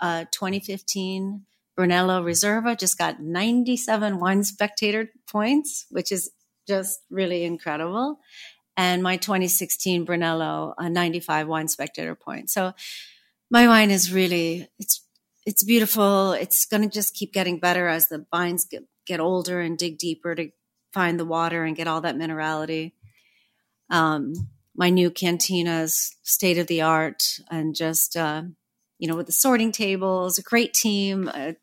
[0.00, 1.44] uh, 2015
[1.76, 6.30] Brunello Reserva just got 97 wine spectator points, which is
[6.66, 8.18] just really incredible.
[8.76, 12.50] And my 2016 Brunello, uh, 95 wine spectator point.
[12.50, 12.74] So
[13.50, 15.02] my wine is really, it's,
[15.46, 16.32] it's beautiful.
[16.32, 19.98] It's going to just keep getting better as the vines get, get older and dig
[19.98, 20.50] deeper to
[20.92, 22.92] find the water and get all that minerality.
[23.88, 24.34] Um,
[24.74, 28.42] my new cantinas, state of the art, and just, uh,
[28.98, 31.56] you know, with the sorting tables, a great team, a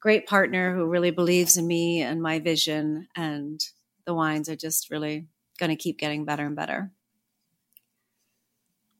[0.00, 3.08] great partner who really believes in me and my vision.
[3.16, 3.60] And
[4.04, 5.26] the wines are just really
[5.58, 6.90] going to keep getting better and better.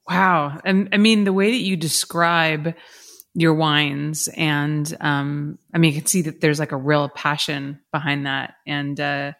[0.08, 0.60] Wow.
[0.64, 2.74] And I mean, the way that you describe
[3.34, 7.80] your wines and um, I mean, you can see that there's like a real passion
[7.92, 8.54] behind that.
[8.66, 9.32] And uh,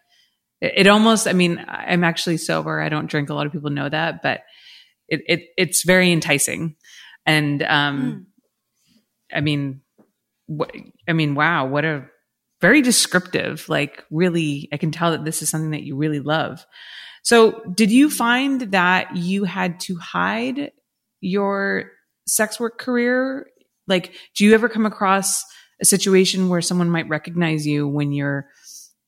[0.61, 2.79] it, it almost, I mean, I'm actually sober.
[2.79, 3.29] I don't drink.
[3.29, 4.41] A lot of people know that, but
[5.07, 6.75] it, it it's very enticing.
[7.25, 8.27] And um,
[9.33, 9.35] mm.
[9.35, 9.81] I mean,
[11.07, 12.05] I mean, wow, what a
[12.61, 16.65] very descriptive, like really, I can tell that this is something that you really love.
[17.23, 20.71] So did you find that you had to hide
[21.21, 21.91] your
[22.27, 23.47] sex work career?
[23.87, 25.43] Like, do you ever come across
[25.81, 28.47] a situation where someone might recognize you when you're,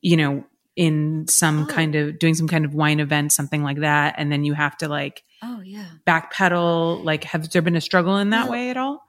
[0.01, 0.43] you know,
[0.75, 1.65] in some oh.
[1.65, 4.77] kind of doing some kind of wine event, something like that, and then you have
[4.77, 7.03] to like, oh yeah, backpedal?
[7.03, 9.03] Like, have there been a struggle in that way at all?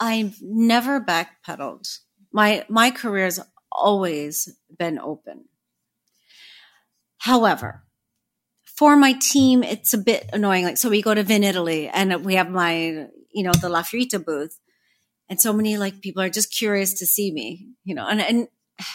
[0.00, 1.98] I've never backpedaled.
[2.32, 4.48] My my career's always
[4.78, 5.44] been open.
[7.18, 7.84] However,
[8.64, 10.64] for my team, it's a bit annoying.
[10.64, 14.20] Like, so we go to Vinitaly and we have my, you know, the La Fiorita
[14.20, 14.58] booth.
[15.28, 18.48] And so many like people are just curious to see me, you know, and, and,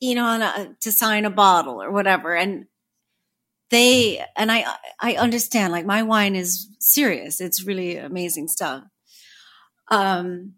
[0.00, 2.34] you know, uh, to sign a bottle or whatever.
[2.34, 2.66] And
[3.70, 4.66] they, and I,
[5.00, 7.40] I understand like my wine is serious.
[7.40, 8.82] It's really amazing stuff.
[9.88, 10.54] Um,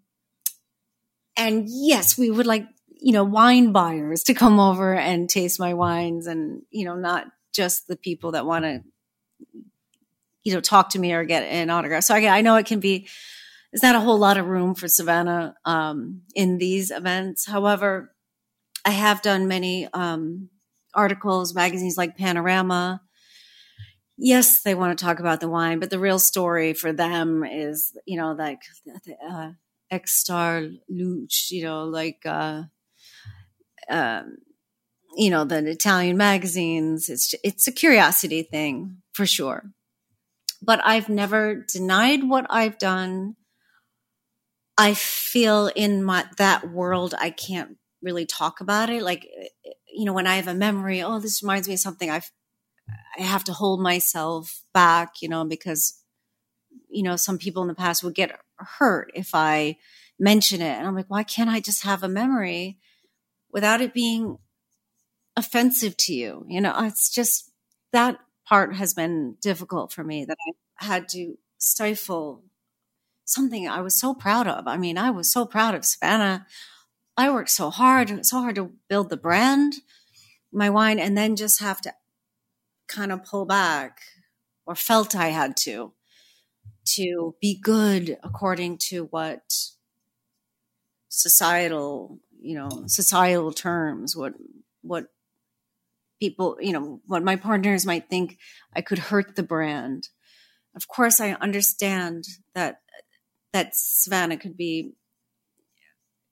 [1.36, 2.66] and yes, we would like,
[3.04, 7.26] you know, wine buyers to come over and taste my wines and, you know, not
[7.52, 8.82] just the people that want to,
[10.42, 12.04] you know, talk to me or get an autograph.
[12.04, 13.06] So I, I know it can be,
[13.70, 17.46] there's not a whole lot of room for Savannah um, in these events.
[17.46, 18.10] However,
[18.86, 20.48] I have done many um,
[20.94, 23.02] articles, magazines like Panorama,
[24.16, 27.92] yes, they want to talk about the wine, but the real story for them is,
[28.06, 28.62] you know, like
[29.28, 29.50] uh,
[29.92, 32.62] Extar Luce, you know, like, uh,
[33.90, 34.38] um,
[35.16, 37.08] you know, the Italian magazines.
[37.08, 39.70] It's it's a curiosity thing for sure.
[40.62, 43.36] But I've never denied what I've done.
[44.76, 49.02] I feel in my that world I can't really talk about it.
[49.02, 49.26] Like,
[49.86, 52.30] you know, when I have a memory, oh, this reminds me of something I've
[53.18, 56.02] I have to hold myself back, you know, because,
[56.90, 59.76] you know, some people in the past would get hurt if I
[60.18, 60.76] mention it.
[60.76, 62.78] And I'm like, why can't I just have a memory
[63.54, 64.36] without it being
[65.36, 66.44] offensive to you?
[66.48, 67.50] You know, it's just
[67.92, 70.36] that part has been difficult for me that
[70.80, 72.44] I had to stifle
[73.24, 74.66] something I was so proud of.
[74.66, 76.46] I mean, I was so proud of Savannah.
[77.16, 79.74] I worked so hard, and it's so hard to build the brand,
[80.52, 81.94] my wine, and then just have to
[82.88, 84.00] kind of pull back
[84.66, 85.92] or felt I had to
[86.86, 89.54] to be good according to what
[91.08, 94.34] societal, you know, societal terms, what
[94.82, 95.06] what
[96.20, 98.38] people, you know, what my partners might think
[98.74, 100.08] I could hurt the brand.
[100.76, 102.80] Of course, I understand that
[103.52, 104.92] that Savannah could be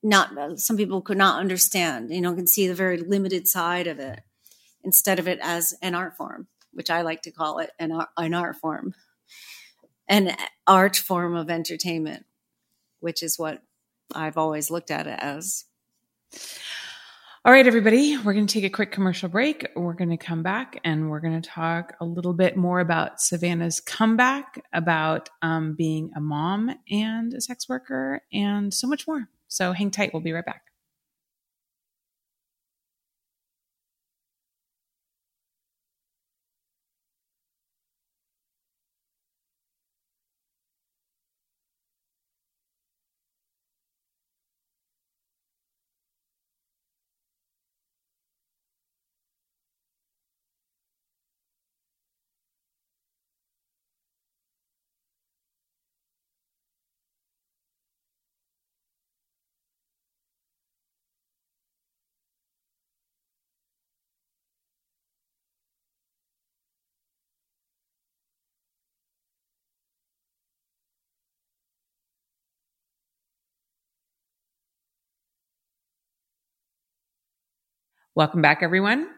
[0.02, 3.98] not some people could not understand, you know, can see the very limited side of
[3.98, 4.20] it
[4.82, 8.08] instead of it as an art form, which I like to call it an art,
[8.16, 8.94] an art form,
[10.08, 12.26] an art form of entertainment,
[13.00, 13.62] which is what
[14.14, 15.64] I've always looked at it as.
[17.44, 19.66] All right, everybody, we're going to take a quick commercial break.
[19.74, 23.20] We're going to come back and we're going to talk a little bit more about
[23.20, 29.28] Savannah's comeback, about um, being a mom and a sex worker, and so much more.
[29.48, 30.10] So hang tight.
[30.12, 30.71] We'll be right back.
[78.14, 79.08] Welcome back, everyone.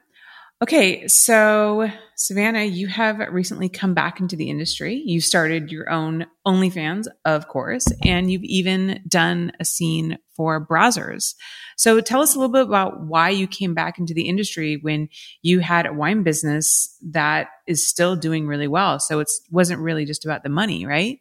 [0.63, 5.03] Okay, so Savanna, you have recently come back into the industry.
[5.05, 11.35] You started your own OnlyFans, of course, and you've even done a scene for Brazzers.
[11.77, 15.09] So tell us a little bit about why you came back into the industry when
[15.43, 19.01] you had a wine business that is still doing really well.
[19.01, 21.19] So it wasn't really just about the money, right?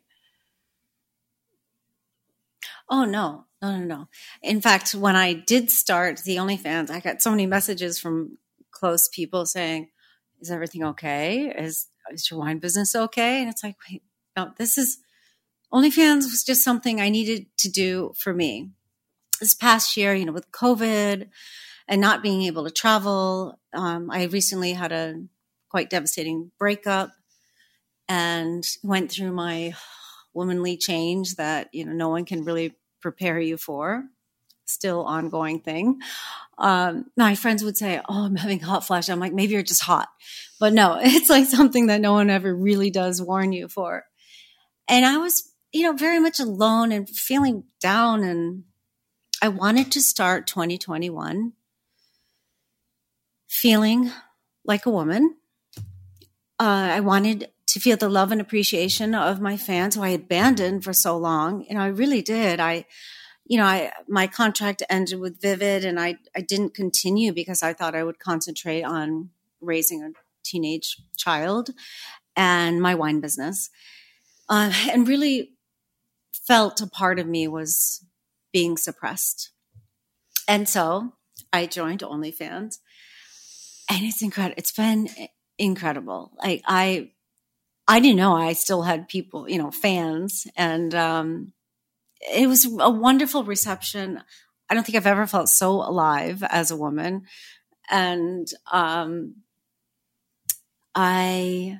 [2.88, 3.45] Oh, no.
[3.63, 4.08] No, no, no.
[4.41, 8.38] In fact, when I did start the OnlyFans, I got so many messages from
[8.71, 9.88] close people saying,
[10.41, 11.47] "Is everything okay?
[11.47, 14.04] Is is your wine business okay?" And it's like, wait,
[14.36, 14.97] no, this is
[15.73, 18.71] OnlyFans was just something I needed to do for me.
[19.39, 21.30] This past year, you know, with COVID
[21.88, 25.23] and not being able to travel, um, I recently had a
[25.69, 27.12] quite devastating breakup
[28.10, 29.73] and went through my
[30.34, 34.06] womanly change that you know no one can really prepare you for.
[34.66, 36.00] Still ongoing thing.
[36.58, 39.84] Um, my friends would say, "Oh, I'm having hot flash." I'm like, maybe you're just
[39.84, 40.08] hot,
[40.60, 44.06] but no, it's like something that no one ever really does warn you for.
[44.88, 48.63] And I was, you know, very much alone and feeling down, and
[49.42, 51.54] I wanted to start 2021
[53.50, 54.12] feeling
[54.66, 55.36] like a woman.
[56.60, 60.83] Uh, I wanted to feel the love and appreciation of my fans who I abandoned
[60.83, 61.65] for so long.
[61.67, 62.59] You know, I really did.
[62.59, 62.86] I,
[63.45, 67.73] you know, I my contract ended with Vivid, and I I didn't continue because I
[67.73, 70.12] thought I would concentrate on raising a
[70.43, 71.71] teenage child
[72.36, 73.71] and my wine business,
[74.49, 75.53] uh, and really
[76.31, 78.05] felt a part of me was
[78.51, 79.49] being suppressed,
[80.47, 81.13] and so
[81.51, 82.77] I joined OnlyFans,
[83.89, 84.59] and it's incredible.
[84.59, 85.09] It's been
[85.57, 86.33] incredible.
[86.39, 87.12] Like I
[87.88, 91.54] I didn't know I still had people, you know, fans, and um,
[92.34, 94.22] it was a wonderful reception.
[94.69, 97.24] I don't think I've ever felt so alive as a woman,
[97.89, 99.36] and um,
[100.96, 101.80] I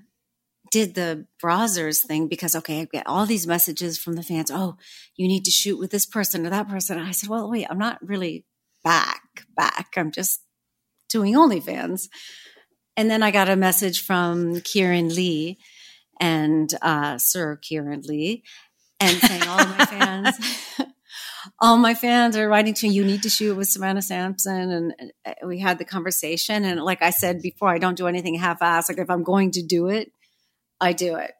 [0.72, 4.52] did the Brazzers thing because okay, I get all these messages from the fans.
[4.52, 4.76] Oh,
[5.16, 6.98] you need to shoot with this person or that person.
[6.98, 8.44] And I said, well, wait, I'm not really
[8.84, 9.22] back,
[9.56, 9.94] back.
[9.96, 10.42] I'm just
[11.10, 12.10] doing OnlyFans.
[12.98, 15.60] And then I got a message from Kieran Lee
[16.24, 18.44] and uh, Sir Kieran Lee,
[19.02, 20.38] and saying all my fans,
[21.60, 25.12] all my fans are writing to me, you need to shoot with Savanna Samson, and
[25.26, 26.64] uh, we had the conversation.
[26.64, 28.88] And like I said before, I don't do anything half-ass.
[28.88, 30.14] Like if I'm going to do it,
[30.80, 31.34] I do it.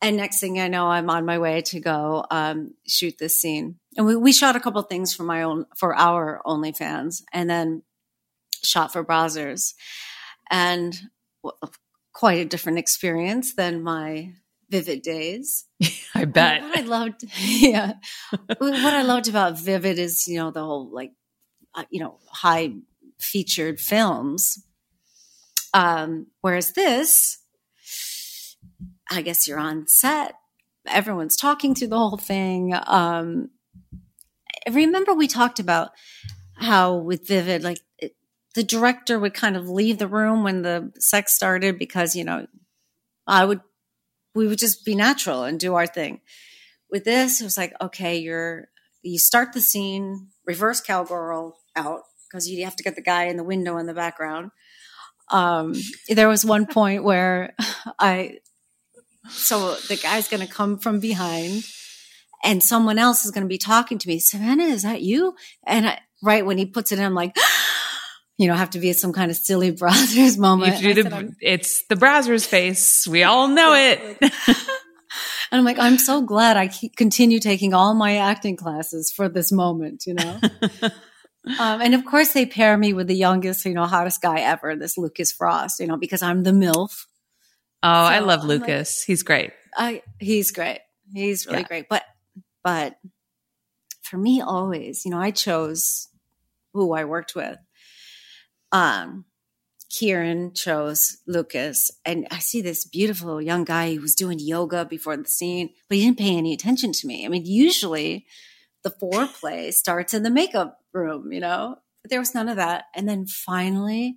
[0.00, 3.80] And next thing I know, I'm on my way to go um, shoot this scene.
[3.98, 7.82] And we, we shot a couple things for my own for our OnlyFans, and then
[8.64, 9.74] shot for Brazzers.
[10.50, 10.98] And
[12.20, 14.30] quite a different experience than my
[14.68, 15.64] Vivid days.
[16.14, 16.60] I bet.
[16.60, 17.94] What I loved, yeah.
[18.58, 21.12] what I loved about Vivid is, you know, the whole like,
[21.74, 22.74] uh, you know, high
[23.18, 24.62] featured films.
[25.72, 27.38] Um, whereas this,
[29.10, 30.34] I guess you're on set.
[30.86, 32.74] Everyone's talking through the whole thing.
[32.86, 33.48] Um,
[34.70, 35.92] remember we talked about
[36.56, 38.14] how with Vivid, like it,
[38.54, 42.46] the director would kind of leave the room when the sex started because, you know,
[43.26, 43.60] I would,
[44.34, 46.20] we would just be natural and do our thing.
[46.90, 48.68] With this, it was like, okay, you're,
[49.02, 53.36] you start the scene, reverse cowgirl out because you have to get the guy in
[53.36, 54.50] the window in the background.
[55.30, 55.74] Um,
[56.08, 57.54] there was one point where
[57.98, 58.38] I,
[59.28, 61.64] so the guy's going to come from behind
[62.42, 64.18] and someone else is going to be talking to me.
[64.18, 65.34] Savanna, is that you?
[65.64, 67.36] And I, right when he puts it in, I'm like,
[68.40, 70.80] you know, have to be some kind of silly Brazzers moment.
[70.80, 73.06] You the, it's the Brazzers face.
[73.06, 74.00] We all know it.
[74.22, 74.56] and
[75.52, 80.04] I'm like, I'm so glad I continue taking all my acting classes for this moment,
[80.06, 80.40] you know?
[81.58, 84.76] Um, and of course, they pair me with the youngest, you know, hottest guy ever,
[84.76, 87.06] this Lucas Frost, you know, because I'm the MILF.
[87.82, 89.02] Oh, I love Lucas.
[89.02, 89.52] Like, he's great.
[89.74, 90.80] I, he's great.
[91.14, 91.66] He's really yeah.
[91.66, 91.88] great.
[91.88, 92.04] But,
[92.62, 92.98] but
[94.02, 96.08] for me, always, you know, I chose
[96.74, 97.56] who I worked with.
[98.72, 99.24] Um,
[99.90, 105.16] Kieran chose Lucas, and I see this beautiful young guy who was doing yoga before
[105.16, 107.26] the scene, but he didn't pay any attention to me.
[107.26, 108.26] I mean, usually
[108.84, 112.84] the foreplay starts in the makeup room, you know, but there was none of that.
[112.94, 114.16] And then finally,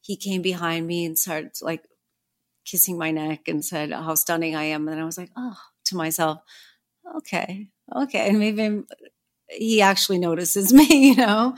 [0.00, 1.82] he came behind me and started like
[2.64, 4.88] kissing my neck and said how stunning I am.
[4.88, 5.56] And I was like, oh,
[5.86, 6.38] to myself,
[7.18, 8.28] okay, okay.
[8.28, 8.82] And maybe
[9.50, 11.56] he actually notices me, you know?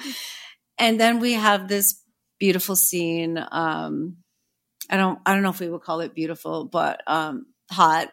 [0.78, 2.02] And then we have this
[2.38, 3.38] beautiful scene.
[3.50, 4.18] Um,
[4.90, 8.08] I don't, I don't know if we would call it beautiful, but, um, hot.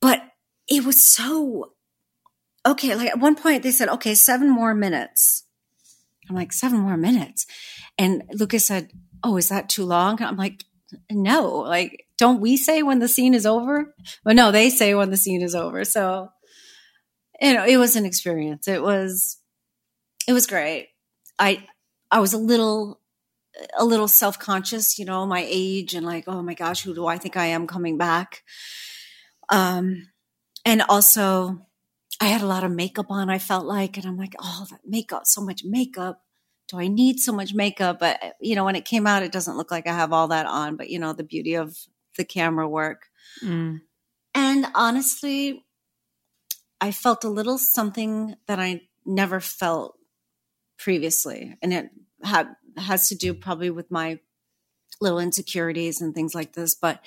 [0.00, 0.22] But
[0.68, 1.72] it was so,
[2.66, 2.94] okay.
[2.94, 5.44] Like at one point they said, okay, seven more minutes.
[6.28, 7.46] I'm like, seven more minutes.
[7.98, 8.90] And Lucas said,
[9.22, 10.22] oh, is that too long?
[10.22, 10.64] I'm like,
[11.10, 13.94] no, like, don't we say when the scene is over?
[14.24, 15.84] But no, they say when the scene is over.
[15.84, 16.30] So,
[17.40, 18.68] you know, it was an experience.
[18.68, 19.38] It was,
[20.28, 20.88] it was great.
[21.38, 21.66] I,
[22.10, 23.00] I was a little
[23.78, 27.18] a little self-conscious, you know, my age and like, oh my gosh, who do I
[27.18, 28.42] think I am coming back?
[29.48, 30.08] Um
[30.64, 31.60] and also
[32.20, 34.80] I had a lot of makeup on, I felt like, and I'm like, oh, that
[34.86, 36.22] makeup, so much makeup.
[36.68, 37.98] Do I need so much makeup?
[38.00, 40.46] But you know, when it came out, it doesn't look like I have all that
[40.46, 41.76] on, but you know, the beauty of
[42.16, 43.08] the camera work.
[43.42, 43.80] Mm.
[44.34, 45.64] And honestly,
[46.80, 49.96] I felt a little something that I never felt
[50.78, 51.56] previously.
[51.62, 51.90] And it
[52.22, 54.18] had, has to do probably with my
[55.00, 56.74] little insecurities and things like this.
[56.74, 57.00] But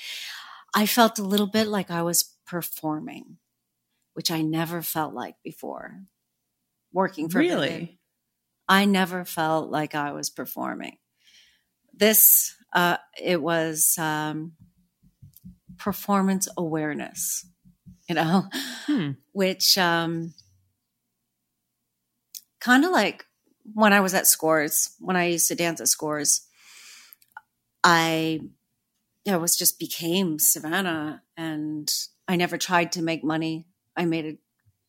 [0.74, 3.38] I felt a little bit like I was performing,
[4.14, 6.02] which I never felt like before
[6.94, 7.70] working for really.
[7.70, 7.90] Vivid.
[8.70, 10.98] I never felt like I was performing.
[11.94, 14.54] This, uh, it was um,
[15.78, 17.46] performance awareness,
[18.10, 18.46] you know,
[18.86, 19.12] hmm.
[19.32, 20.34] which um,
[22.60, 23.26] kind of like
[23.74, 26.42] when I was at Scores, when I used to dance at Scores,
[27.84, 28.42] I
[29.30, 31.92] I was just became Savannah and
[32.28, 33.68] I never tried to make money.
[33.96, 34.38] I made a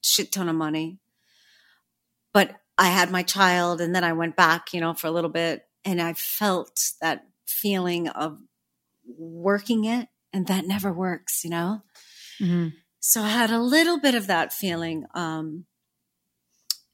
[0.02, 0.98] shit ton of money.
[2.32, 5.30] But I had my child and then I went back, you know, for a little
[5.30, 8.38] bit and I felt that feeling of
[9.06, 11.82] working it and that never works, you know?
[12.40, 12.68] Mm-hmm.
[13.00, 15.06] So I had a little bit of that feeling.
[15.14, 15.64] Um,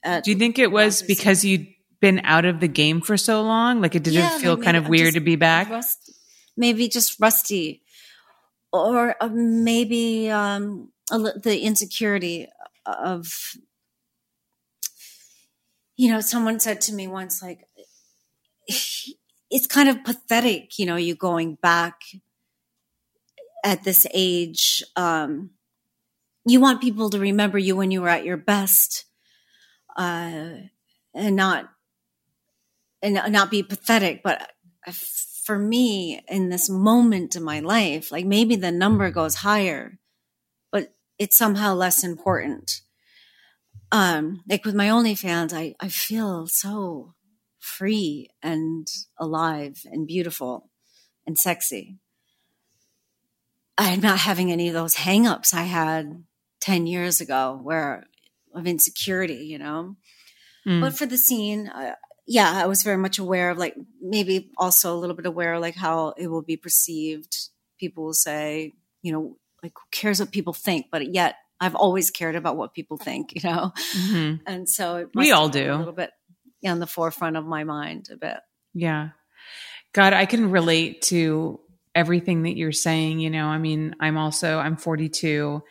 [0.05, 1.66] Do you think it was because you
[2.05, 3.81] been out of the game for so long?
[3.81, 5.71] Like it didn't yeah, feel kind of weird to be back?
[5.71, 6.13] Rust,
[6.55, 7.81] maybe just rusty.
[8.75, 12.49] Or uh, maybe um, the insecurity
[12.85, 13.55] of,
[15.97, 17.61] you know, someone said to me once, like,
[18.69, 22.03] it's kind of pathetic, you know, you going back
[23.65, 24.83] at this age.
[24.95, 25.53] Um,
[26.45, 29.07] you want people to remember you when you were at your best
[29.97, 30.57] uh,
[31.15, 31.71] and not
[33.05, 34.51] and not be pathetic, but
[35.45, 39.99] for me in this moment in my life, like maybe the number goes higher,
[40.73, 42.81] but it's somehow less important.
[43.93, 47.15] Um, like with my OnlyFans, I, I feel so
[47.61, 48.89] free and
[49.19, 50.71] alive and beautiful
[51.27, 51.99] and sexy.
[53.77, 56.25] I'm not having any of those hangups I had
[56.61, 58.07] 10 years ago where
[58.55, 59.97] of insecurity, you know?
[60.67, 60.81] Mm.
[60.81, 61.95] But for the scene, uh,
[62.27, 65.61] yeah, I was very much aware of like maybe also a little bit aware of
[65.61, 67.37] like how it will be perceived.
[67.79, 68.72] People will say,
[69.03, 72.75] you know, like who cares what people think, but yet I've always cared about what
[72.75, 74.37] people think, you know, mm-hmm.
[74.47, 76.11] and so we all do a little bit
[76.64, 78.39] on the forefront of my mind a bit.
[78.72, 79.11] Yeah,
[79.93, 81.61] God, I can relate to
[81.95, 83.20] everything that you're saying.
[83.20, 85.62] You know, I mean, I'm also I'm 42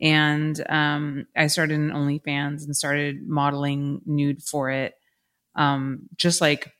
[0.00, 4.94] and um, I started in OnlyFans and started modeling nude for it
[5.56, 6.72] um, just like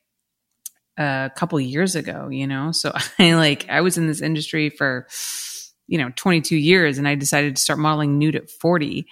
[0.97, 2.71] a couple years ago, you know?
[2.71, 5.07] So I like, I was in this industry for,
[5.87, 9.05] you know, 22 years and I decided to start modeling nude at 40.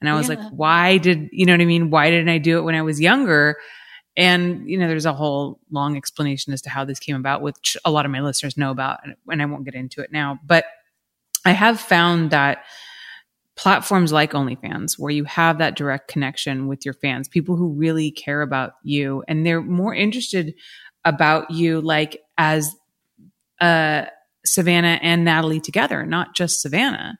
[0.00, 0.36] And I was yeah.
[0.36, 1.90] like, why did, you know what I mean?
[1.90, 3.56] Why didn't I do it when I was younger?
[4.16, 7.76] And, you know, there's a whole long explanation as to how this came about, which
[7.84, 10.38] a lot of my listeners know about, and I won't get into it now.
[10.44, 10.66] But
[11.44, 12.64] I have found that
[13.56, 18.10] platforms like OnlyFans, where you have that direct connection with your fans, people who really
[18.10, 20.54] care about you, and they're more interested
[21.04, 22.74] about you, like as
[23.60, 24.06] a
[24.44, 27.18] Savanna and Natalie together, not just Savanna.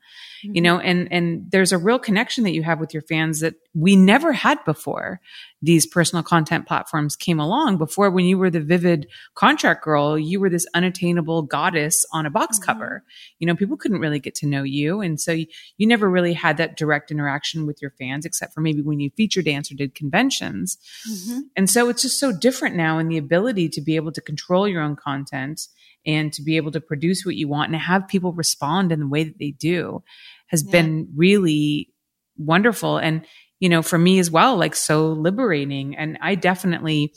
[0.53, 3.55] You know, and and there's a real connection that you have with your fans that
[3.75, 5.21] we never had before.
[5.63, 10.39] These personal content platforms came along before when you were the vivid contract girl, you
[10.39, 12.67] were this unattainable goddess on a box mm-hmm.
[12.67, 13.05] cover.
[13.39, 15.01] You know, people couldn't really get to know you.
[15.01, 15.47] And so you,
[15.79, 19.11] you never really had that direct interaction with your fans, except for maybe when you
[19.17, 20.77] feature dance or did conventions.
[21.11, 21.41] Mm-hmm.
[21.57, 24.69] And so it's just so different now in the ability to be able to control
[24.69, 25.69] your own content
[26.07, 29.09] and to be able to produce what you want and have people respond in the
[29.09, 30.03] way that they do
[30.47, 30.73] has yeah.
[30.73, 31.91] been really
[32.37, 32.99] wonderful.
[32.99, 33.25] And,
[33.61, 35.97] you know, for me as well, like so liberating.
[35.97, 37.15] And I definitely,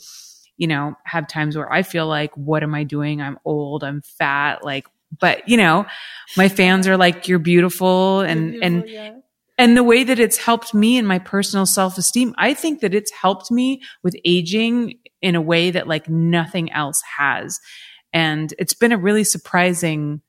[0.56, 3.20] you know, have times where I feel like, what am I doing?
[3.20, 4.86] I'm old, I'm fat, like,
[5.20, 5.86] but you know,
[6.36, 9.12] my fans are like, you're beautiful and, you're beautiful, and, yeah.
[9.56, 13.12] and the way that it's helped me in my personal self-esteem, I think that it's
[13.12, 17.58] helped me with aging in a way that like nothing else has.
[18.12, 20.22] And it's been a really surprising,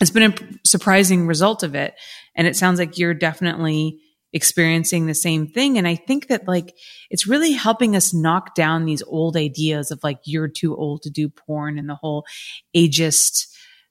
[0.00, 0.34] it's been a
[0.66, 1.94] surprising result of it.
[2.36, 4.00] And it sounds like you're definitely
[4.32, 5.78] experiencing the same thing.
[5.78, 6.74] And I think that like
[7.08, 11.10] it's really helping us knock down these old ideas of like you're too old to
[11.10, 12.26] do porn and the whole
[12.76, 13.46] ageist,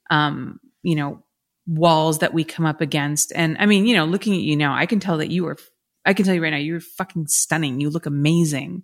[0.09, 1.23] um, you know,
[1.65, 3.31] walls that we come up against.
[3.33, 5.57] And I mean, you know, looking at you now, I can tell that you are
[6.05, 7.79] I can tell you right now, you're fucking stunning.
[7.79, 8.83] You look amazing.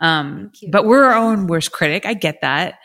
[0.00, 2.04] Um, but we're our own worst critic.
[2.04, 2.80] I get that.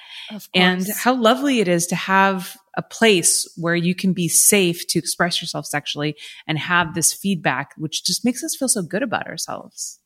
[0.54, 5.00] And how lovely it is to have a place where you can be safe to
[5.00, 6.16] express yourself sexually
[6.48, 10.00] and have this feedback, which just makes us feel so good about ourselves.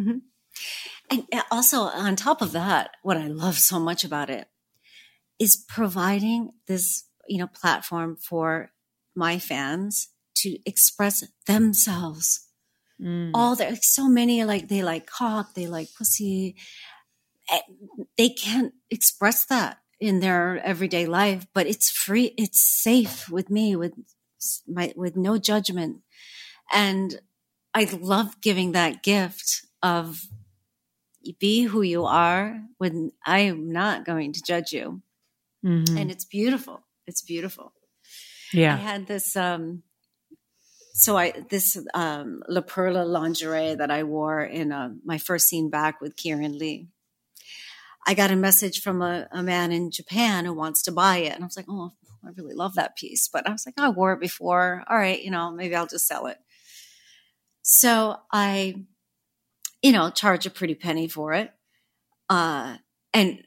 [0.00, 0.18] Mm-hmm.
[1.10, 4.48] And also, on top of that, what I love so much about it
[5.38, 8.70] is providing this, you know, platform for
[9.14, 12.48] my fans to express themselves.
[13.00, 13.32] Mm.
[13.34, 16.56] All there, so many like they like cock, they like pussy.
[17.50, 17.60] Eh,
[18.16, 22.34] they can't express that in their everyday life, but it's free.
[22.36, 23.94] It's safe with me, with
[24.66, 26.02] my with no judgment,
[26.72, 27.20] and
[27.74, 30.22] I love giving that gift of
[31.38, 35.02] be who you are when I am not going to judge you.
[35.64, 35.96] Mm-hmm.
[35.96, 36.82] And it's beautiful.
[37.06, 37.72] It's beautiful.
[38.52, 38.74] Yeah.
[38.74, 39.82] I had this um
[40.94, 45.68] so I this um, La Perla lingerie that I wore in uh, my first scene
[45.68, 46.86] back with Kieran Lee.
[48.06, 51.34] I got a message from a, a, man in Japan who wants to buy it,
[51.34, 51.92] and I was like, "Oh,
[52.24, 54.84] I really love that piece," but I was like, "I wore it before.
[54.88, 56.38] All right, you know, maybe I'll just sell it."
[57.62, 58.84] So I,
[59.82, 61.52] you know, charge a pretty penny for it,
[62.28, 62.76] uh,
[63.12, 63.42] and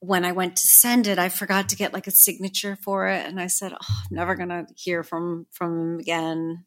[0.00, 3.26] when I went to send it, I forgot to get like a signature for it,
[3.26, 3.76] and I said, "Oh,
[4.10, 6.64] I'm never gonna hear from from him again."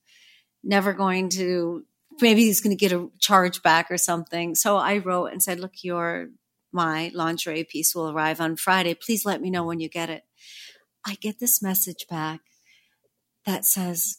[0.63, 1.83] never going to
[2.21, 4.55] maybe he's going to get a charge back or something.
[4.55, 6.29] So I wrote and said, look, your
[6.73, 8.93] my lingerie piece will arrive on Friday.
[8.93, 10.23] Please let me know when you get it.
[11.05, 12.41] I get this message back
[13.45, 14.17] that says,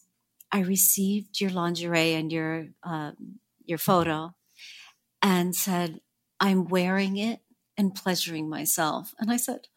[0.53, 4.35] I received your lingerie and your um, your photo,
[5.23, 6.01] and said,
[6.39, 7.41] I'm wearing it
[7.79, 9.15] and pleasuring myself.
[9.19, 9.69] And I said,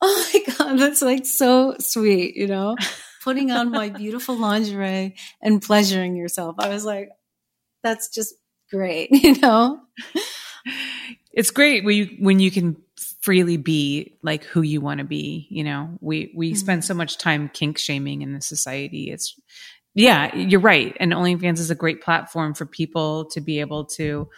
[0.00, 2.76] Oh my God, that's like so sweet, you know?
[3.22, 6.56] putting on my beautiful lingerie and pleasuring yourself.
[6.58, 7.10] I was like,
[7.82, 8.34] that's just
[8.70, 9.80] great, you know?
[11.32, 12.76] It's great when you, when you can
[13.20, 15.46] freely be like who you want to be.
[15.50, 16.56] You know, we, we mm-hmm.
[16.56, 19.10] spend so much time kink shaming in the society.
[19.10, 19.38] It's,
[19.94, 20.96] yeah, you're right.
[21.00, 24.28] And OnlyFans is a great platform for people to be able to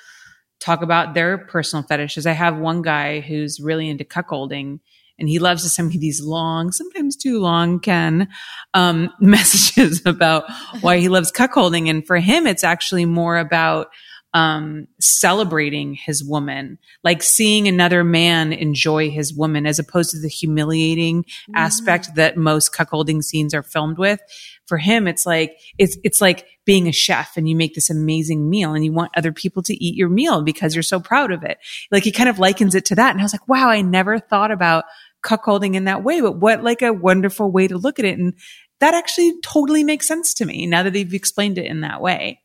[0.60, 2.26] talk about their personal fetishes.
[2.26, 4.80] I have one guy who's really into cuckolding
[5.18, 8.28] and he loves to send me these long, sometimes too long, Ken,
[8.72, 10.44] um, messages about
[10.80, 11.88] why he loves cuckolding.
[11.88, 13.88] And for him, it's actually more about
[14.34, 20.28] um, celebrating his woman, like seeing another man enjoy his woman, as opposed to the
[20.28, 21.54] humiliating mm-hmm.
[21.54, 24.20] aspect that most cuckolding scenes are filmed with.
[24.66, 28.50] For him, it's like it's it's like being a chef and you make this amazing
[28.50, 31.44] meal and you want other people to eat your meal because you're so proud of
[31.44, 31.58] it.
[31.92, 34.18] Like he kind of likens it to that, and I was like, wow, I never
[34.18, 34.84] thought about
[35.24, 38.34] cuckolding in that way, but what like a wonderful way to look at it, and
[38.80, 42.40] that actually totally makes sense to me now that they've explained it in that way.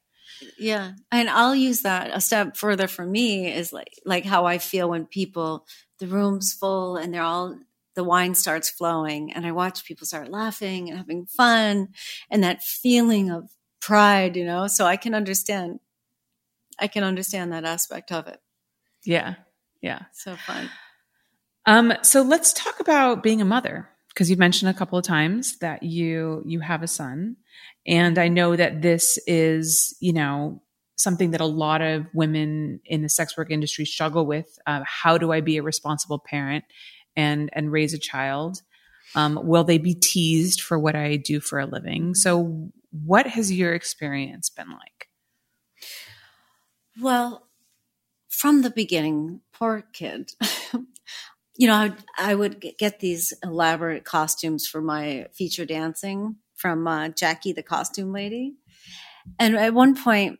[0.59, 0.93] Yeah.
[1.11, 4.89] And I'll use that a step further for me is like like how I feel
[4.89, 5.65] when people
[5.99, 7.57] the room's full and they're all
[7.95, 11.89] the wine starts flowing and I watch people start laughing and having fun
[12.29, 13.49] and that feeling of
[13.81, 14.67] pride, you know.
[14.67, 15.79] So I can understand
[16.77, 18.39] I can understand that aspect of it.
[19.03, 19.35] Yeah.
[19.81, 20.03] Yeah.
[20.13, 20.69] So fun.
[21.65, 25.57] Um so let's talk about being a mother because you've mentioned a couple of times
[25.59, 27.37] that you you have a son
[27.89, 30.61] and i know that this is you know
[30.95, 35.17] something that a lot of women in the sex work industry struggle with uh, how
[35.17, 36.63] do i be a responsible parent
[37.17, 38.61] and and raise a child
[39.15, 42.13] Um, will they be teased for what I do for a living?
[42.13, 45.09] So, what has your experience been like?
[46.99, 47.47] Well,
[48.29, 50.31] from the beginning, poor kid.
[51.55, 57.09] you know, I, I, would get these elaborate costumes for my feature dancing from uh,
[57.09, 58.55] Jackie, the costume lady.
[59.39, 60.39] And at one point,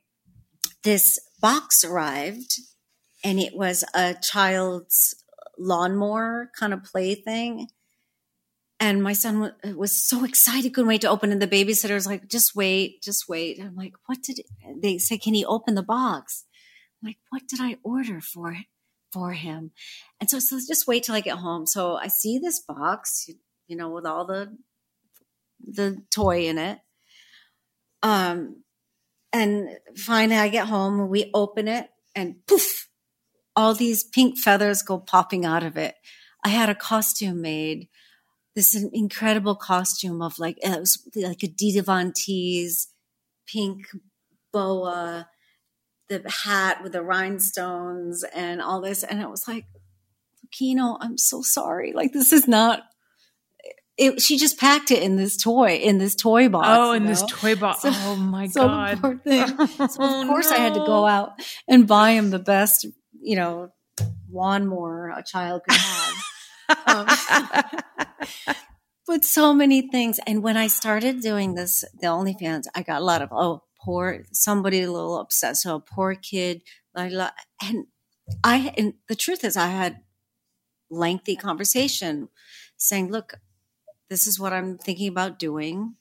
[0.83, 2.59] this box arrived
[3.23, 5.15] and it was a child's
[5.57, 7.67] lawnmower kind of plaything.
[8.79, 11.31] And my son was so excited, couldn't wait to open.
[11.31, 13.59] And the babysitter was like, just wait, just wait.
[13.61, 14.45] I'm like, what did it?
[14.81, 15.17] they say?
[15.17, 16.45] Can he open the box?
[17.01, 18.55] I'm like, what did I order for
[19.11, 19.71] for him?
[20.19, 21.65] And so, so just wait till I get home.
[21.65, 23.29] So I see this box,
[23.67, 24.57] you know, with all the
[25.65, 26.79] the toy in it.
[28.01, 28.63] Um,
[29.31, 32.89] and finally I get home, we open it, and poof,
[33.55, 35.95] all these pink feathers go popping out of it.
[36.43, 37.89] I had a costume made,
[38.55, 42.87] this incredible costume of like it was like a Teese
[43.47, 43.85] pink
[44.51, 45.29] boa,
[46.07, 49.65] the hat with the rhinestones and all this, and it was like,
[50.51, 51.93] Kino, I'm so sorry.
[51.93, 52.81] Like this is not
[53.99, 56.67] it, she just packed it in this toy in this toy box.
[56.69, 57.09] Oh, in know?
[57.09, 57.81] this toy box.
[57.81, 59.01] So, oh my so god!
[59.01, 59.45] Poor thing.
[59.57, 60.55] So of oh, course no.
[60.55, 61.33] I had to go out
[61.67, 62.87] and buy him the best,
[63.21, 63.73] you know,
[64.31, 66.15] lawnmower a child could have.
[66.87, 68.55] um,
[69.07, 70.19] but so many things.
[70.25, 74.23] And when I started doing this, the OnlyFans, I got a lot of oh, poor
[74.31, 75.57] somebody a little upset.
[75.57, 76.61] So poor kid,
[76.95, 77.85] and
[78.43, 79.99] I and the truth is, I had
[80.89, 82.29] lengthy conversation
[82.77, 83.33] saying, look,
[84.09, 85.95] this is what I'm thinking about doing.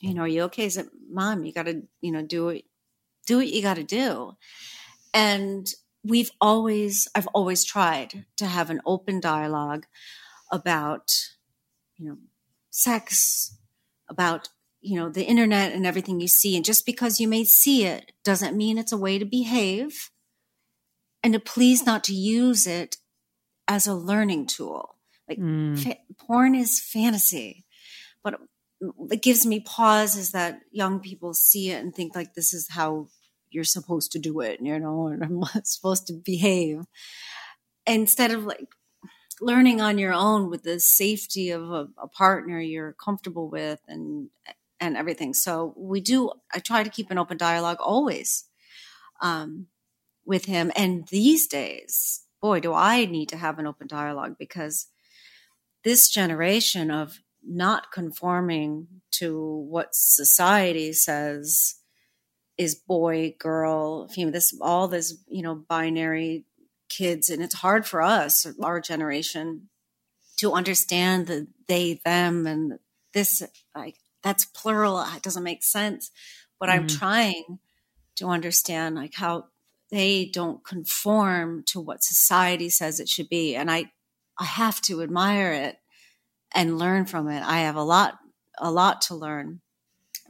[0.00, 0.64] You know, are you okay?
[0.64, 2.64] Is it, mom, you got to, you know, do it,
[3.26, 4.36] do what you got to do.
[5.12, 5.66] And
[6.04, 9.86] we've always, I've always tried to have an open dialogue
[10.50, 11.12] about,
[11.96, 12.16] you know,
[12.70, 13.56] sex,
[14.08, 14.48] about,
[14.80, 16.56] you know, the internet and everything you see.
[16.56, 20.10] And just because you may see it doesn't mean it's a way to behave
[21.22, 22.96] and to please not to use it
[23.68, 24.96] as a learning tool.
[25.30, 25.78] Like mm.
[25.78, 27.64] fa- porn is fantasy,
[28.22, 28.40] but
[29.10, 32.68] it gives me pause is that young people see it and think like this is
[32.70, 33.06] how
[33.50, 36.82] you're supposed to do it, you know, and I'm supposed to behave
[37.86, 38.68] instead of like
[39.40, 44.28] learning on your own with the safety of a, a partner you're comfortable with and
[44.80, 45.34] and everything.
[45.34, 46.32] So we do.
[46.52, 48.44] I try to keep an open dialogue always
[49.20, 49.66] um,
[50.24, 50.72] with him.
[50.74, 54.86] And these days, boy, do I need to have an open dialogue because
[55.84, 61.76] this generation of not conforming to what society says
[62.58, 66.44] is boy, girl, female, this all this, you know, binary
[66.90, 67.30] kids.
[67.30, 69.70] And it's hard for us, our generation,
[70.36, 72.78] to understand the they, them, and
[73.14, 73.42] this
[73.74, 75.00] like that's plural.
[75.00, 76.10] It doesn't make sense.
[76.58, 76.80] But mm-hmm.
[76.80, 77.58] I'm trying
[78.16, 79.46] to understand like how
[79.90, 83.56] they don't conform to what society says it should be.
[83.56, 83.90] And I
[84.40, 85.76] I have to admire it
[86.54, 87.42] and learn from it.
[87.42, 88.18] I have a lot,
[88.58, 89.60] a lot to learn.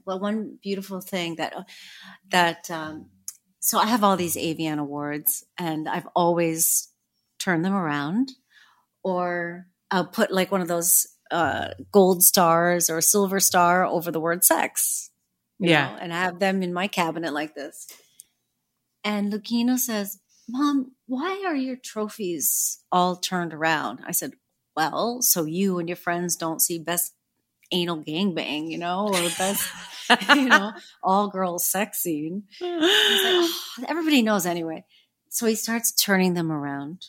[0.04, 1.54] Well, one beautiful thing that,
[2.30, 3.10] that, um,
[3.60, 6.88] so I have all these AVN awards and I've always
[7.38, 8.32] turned them around
[9.04, 14.20] or I'll put like one of those, uh, gold stars or silver star over the
[14.20, 15.10] word sex.
[15.60, 15.92] Yeah.
[15.92, 17.86] Know, and have them in my cabinet like this.
[19.04, 20.18] And Lucino says,
[20.52, 24.00] Mom, why are your trophies all turned around?
[24.06, 24.32] I said,
[24.76, 27.14] Well, so you and your friends don't see best
[27.72, 29.70] anal gangbang, you know, or best,
[30.34, 30.72] you know,
[31.02, 32.44] all girls sex scene.
[32.60, 33.52] Like, oh,
[33.88, 34.84] everybody knows anyway.
[35.28, 37.06] So he starts turning them around.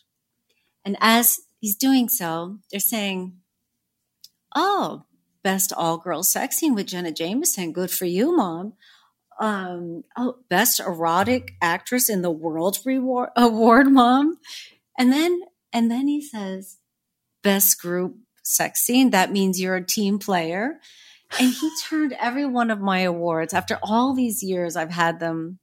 [0.86, 3.38] And as he's doing so, they're saying,
[4.56, 5.06] Oh,
[5.44, 7.72] best all girls sex scene with Jenna Jameson.
[7.72, 8.74] Good for you, mom
[9.42, 14.38] um, oh, best erotic actress in the world reward, award, mom.
[14.98, 15.42] And then,
[15.74, 16.78] and then he says,
[17.42, 19.10] best group sex scene.
[19.10, 20.80] That means you're a team player.
[21.39, 24.76] And he turned every one of my awards after all these years.
[24.76, 25.58] I've had them,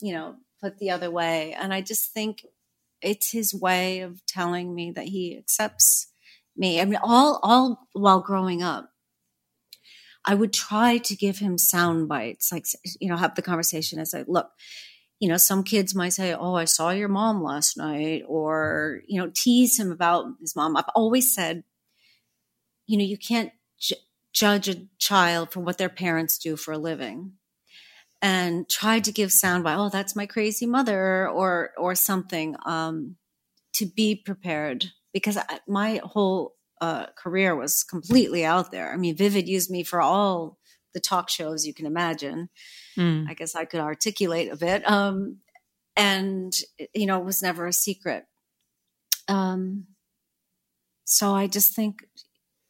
[0.00, 1.54] you know, put the other way.
[1.54, 2.44] And I just think
[3.00, 6.08] it's his way of telling me that he accepts
[6.54, 6.78] me.
[6.78, 8.91] I mean, all, all while growing up
[10.24, 12.66] I would try to give him sound bites, like,
[13.00, 14.50] you know, have the conversation as I look,
[15.18, 19.20] you know, some kids might say, Oh, I saw your mom last night, or, you
[19.20, 20.76] know, tease him about his mom.
[20.76, 21.64] I've always said,
[22.86, 23.94] you know, you can't ju-
[24.32, 27.34] judge a child for what their parents do for a living
[28.20, 33.16] and tried to give sound by, oh, that's my crazy mother or, or something, um,
[33.74, 38.92] to be prepared because I, my whole uh, career was completely out there.
[38.92, 40.58] I mean, Vivid used me for all
[40.94, 42.48] the talk shows you can imagine.
[42.98, 43.26] Mm.
[43.28, 44.86] I guess I could articulate a bit.
[44.90, 45.38] Um,
[45.96, 46.52] and,
[46.92, 48.24] you know, it was never a secret.
[49.28, 49.86] Um,
[51.04, 52.04] so I just think,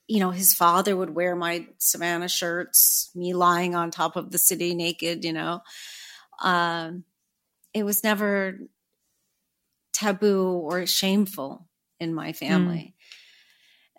[0.07, 4.39] you know, his father would wear my Savanna shirts, me lying on top of the
[4.39, 5.63] city naked, you know.
[6.43, 7.05] Um,
[7.73, 8.59] it was never
[9.95, 11.67] taboo or shameful
[11.99, 12.95] in my family.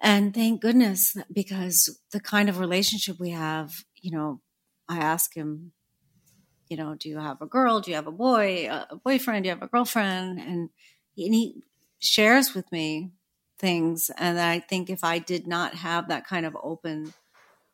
[0.03, 4.41] And thank goodness because the kind of relationship we have, you know,
[4.89, 5.71] I ask him,
[6.67, 7.79] you know, do you have a girl?
[7.79, 9.43] Do you have a boy, a boyfriend?
[9.43, 10.39] Do you have a girlfriend?
[10.39, 10.69] And,
[11.17, 11.63] and he
[11.99, 13.11] shares with me
[13.57, 14.11] things.
[14.17, 17.13] And I think if I did not have that kind of open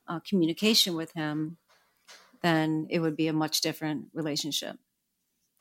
[0.08, 1.58] uh, communication with him,
[2.44, 4.78] then it would be a much different relationship.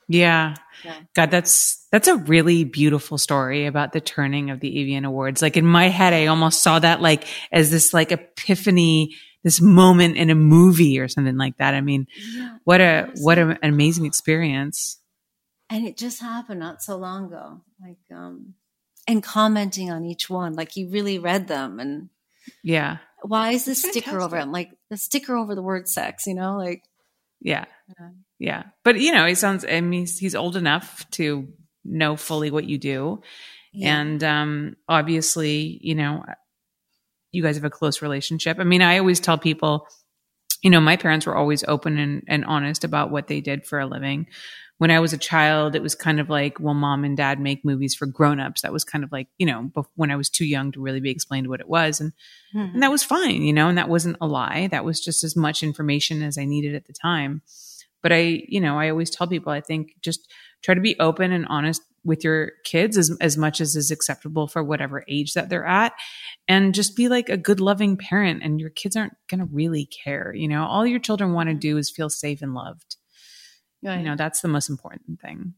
[0.09, 0.55] Yeah.
[0.85, 1.01] yeah.
[1.15, 5.43] God, that's that's a really beautiful story about the turning of the AVN Awards.
[5.43, 10.17] Like in my head, I almost saw that like as this like epiphany, this moment
[10.17, 11.75] in a movie or something like that.
[11.75, 14.99] I mean, yeah, what a what a, an amazing experience.
[15.71, 17.61] And it just happened not so long ago.
[17.81, 18.55] Like um
[19.07, 20.55] and commenting on each one.
[20.55, 22.09] Like he really read them and
[22.63, 22.99] Yeah.
[23.23, 24.49] Why is this sticker over it?
[24.49, 26.57] Like the sticker over the word sex, you know?
[26.57, 26.85] Like
[27.41, 27.65] yeah.
[27.99, 28.09] yeah.
[28.39, 28.63] Yeah.
[28.85, 31.49] But you know, he sounds I mean he's, he's old enough to
[31.85, 33.23] know fully what you do.
[33.73, 34.01] Yeah.
[34.01, 36.25] And um obviously, you know,
[37.33, 38.59] you guys have a close relationship.
[38.59, 39.87] I mean, I always tell people,
[40.63, 43.79] you know, my parents were always open and, and honest about what they did for
[43.79, 44.27] a living.
[44.79, 47.65] When I was a child, it was kind of like, well, mom and dad make
[47.65, 48.63] movies for grown-ups.
[48.63, 51.11] That was kind of like, you know, when I was too young to really be
[51.11, 52.01] explained what it was.
[52.01, 52.13] And,
[52.55, 52.75] mm-hmm.
[52.75, 54.69] and that was fine, you know, and that wasn't a lie.
[54.69, 57.43] That was just as much information as I needed at the time.
[58.03, 61.33] But I, you know, I always tell people, I think just try to be open
[61.33, 65.49] and honest with your kids as, as much as is acceptable for whatever age that
[65.49, 65.93] they're at.
[66.47, 69.87] And just be like a good, loving parent, and your kids aren't going to really
[69.87, 70.33] care.
[70.33, 72.97] You know, all your children want to do is feel safe and loved.
[73.83, 73.99] Right.
[73.99, 75.55] You know, that's the most important thing.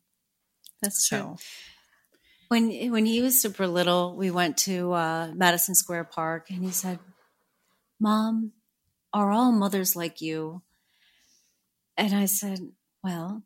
[0.82, 1.16] That's so.
[1.16, 1.36] true.
[2.48, 6.70] When when he was super little, we went to uh, Madison Square Park, and he
[6.70, 6.98] said,
[8.00, 8.52] "Mom,
[9.12, 10.62] are all mothers like you?"
[11.96, 12.60] And I said,
[13.04, 13.42] well,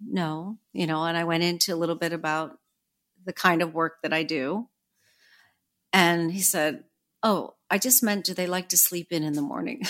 [0.00, 2.58] no, you know, and I went into a little bit about
[3.24, 4.68] the kind of work that I do.
[5.92, 6.84] And he said,
[7.22, 9.82] Oh, I just meant, do they like to sleep in in the morning?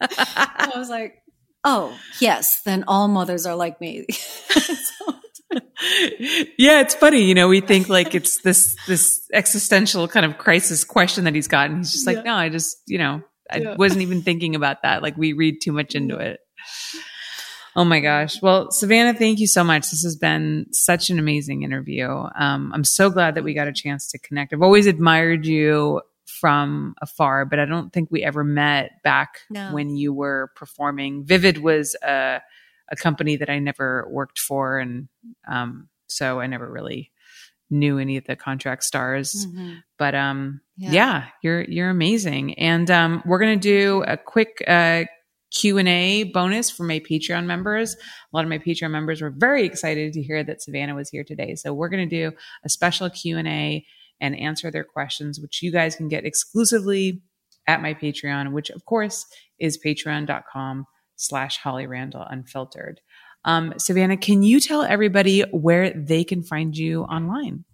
[0.00, 1.22] I was like,
[1.64, 4.06] Oh, yes, then all mothers are like me.
[6.58, 7.22] yeah, it's funny.
[7.24, 11.48] You know, we think like it's this this existential kind of crisis question that he's
[11.48, 12.22] got, and he's just like, yeah.
[12.22, 13.76] no, I just, you know, I yeah.
[13.76, 15.02] wasn't even thinking about that.
[15.02, 16.40] Like we read too much into it.
[17.76, 18.42] Oh my gosh.
[18.42, 19.90] Well, Savanna, thank you so much.
[19.90, 22.08] This has been such an amazing interview.
[22.08, 24.52] Um, I'm so glad that we got a chance to connect.
[24.52, 26.00] I've always admired you
[26.30, 29.72] from afar, but I don't think we ever met back no.
[29.72, 31.24] when you were performing.
[31.24, 32.40] Vivid was a,
[32.90, 34.78] a company that I never worked for.
[34.78, 35.08] And
[35.46, 37.10] um, so I never really
[37.70, 39.46] knew any of the contract stars.
[39.46, 39.74] Mm-hmm.
[39.98, 40.90] But um, yeah.
[40.90, 41.24] yeah.
[41.42, 42.54] you're you're amazing.
[42.54, 45.04] And um, we're gonna do a quick uh,
[45.52, 47.94] Q and A bonus for my Patreon members.
[47.94, 51.24] A lot of my Patreon members were very excited to hear that Savanna was here
[51.24, 51.54] today.
[51.54, 52.32] So we're gonna do
[52.64, 53.38] a special Q
[54.20, 57.22] and answer their questions, which you guys can get exclusively
[57.66, 59.26] at my Patreon, which of course
[59.58, 63.00] is patreon.com slash Holly Randall Unfiltered.
[63.44, 67.64] Um, Savanna, can you tell everybody where they can find you online?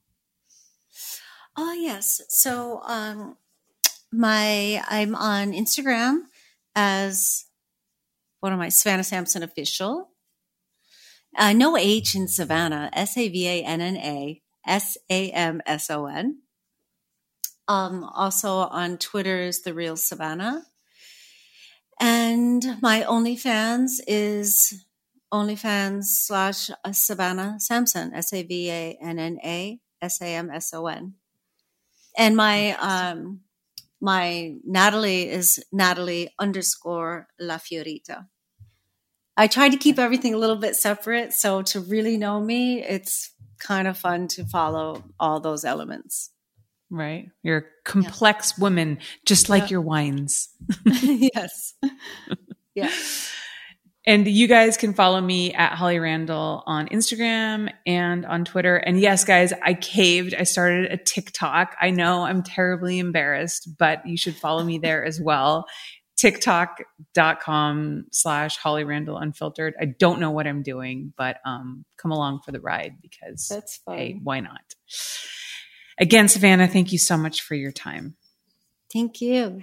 [1.57, 2.21] Oh yes.
[2.29, 3.37] So um,
[4.13, 6.23] my I'm on Instagram
[6.75, 7.47] as
[8.41, 8.69] what am I?
[8.69, 10.11] Savanna Samson official.
[11.37, 12.91] Uh, no H in Savanna.
[12.93, 16.43] S A V A N N A S A M S O N.
[17.69, 20.63] Um, also on Twitter is the real Savanna.
[22.01, 24.85] And my OnlyFans is
[25.33, 30.73] OnlyFans slash Savanna Samson, S A V A N N A S A M S
[30.75, 31.15] O N.
[32.17, 33.41] And my um
[34.01, 38.27] my Natalie is Natalie underscore La Fiorita.
[39.37, 41.33] I try to keep everything a little bit separate.
[41.33, 46.31] So to really know me, it's kind of fun to follow all those elements.
[46.91, 47.31] Right.
[47.43, 48.63] You're a complex yeah.
[48.63, 49.69] woman, just like yeah.
[49.69, 50.49] your wines.
[51.03, 51.75] yes.
[52.75, 52.91] yeah.
[54.09, 58.77] And you guys can follow me at Holly Randall on Instagram and on Twitter.
[58.77, 60.33] And yes, guys, I caved.
[60.33, 61.75] I started a TikTok.
[61.81, 65.67] I know I'm terribly embarrassed, but you should follow me there as well.
[66.17, 69.75] TikTok.com slash Holly Randall Unfiltered.
[69.81, 73.77] I don't know what I'm doing, but um, come along for the ride because that's
[73.79, 73.97] fun.
[73.97, 74.75] Hey, why not?
[75.99, 78.17] Again, Savanna, thank you so much for your time.
[78.93, 79.63] Thank you.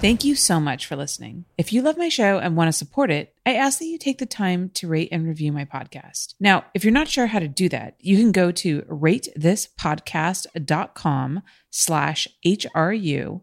[0.00, 1.44] Thank you so much for listening.
[1.58, 4.16] If you love my show and want to support it, I ask that you take
[4.16, 6.36] the time to rate and review my podcast.
[6.40, 12.28] Now, if you're not sure how to do that, you can go to ratethispodcast.com slash
[12.46, 13.42] HRU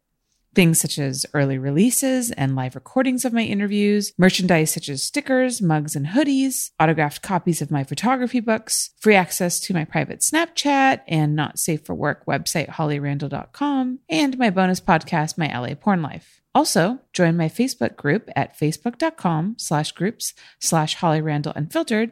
[0.53, 5.61] Things such as early releases and live recordings of my interviews, merchandise such as stickers,
[5.61, 11.01] mugs, and hoodies, autographed copies of my photography books, free access to my private Snapchat
[11.07, 16.41] and not safe for work website, hollyrandall.com, and my bonus podcast, My LA Porn Life.
[16.53, 22.11] Also, join my Facebook group at facebook.com slash groups slash Holly Randall Unfiltered,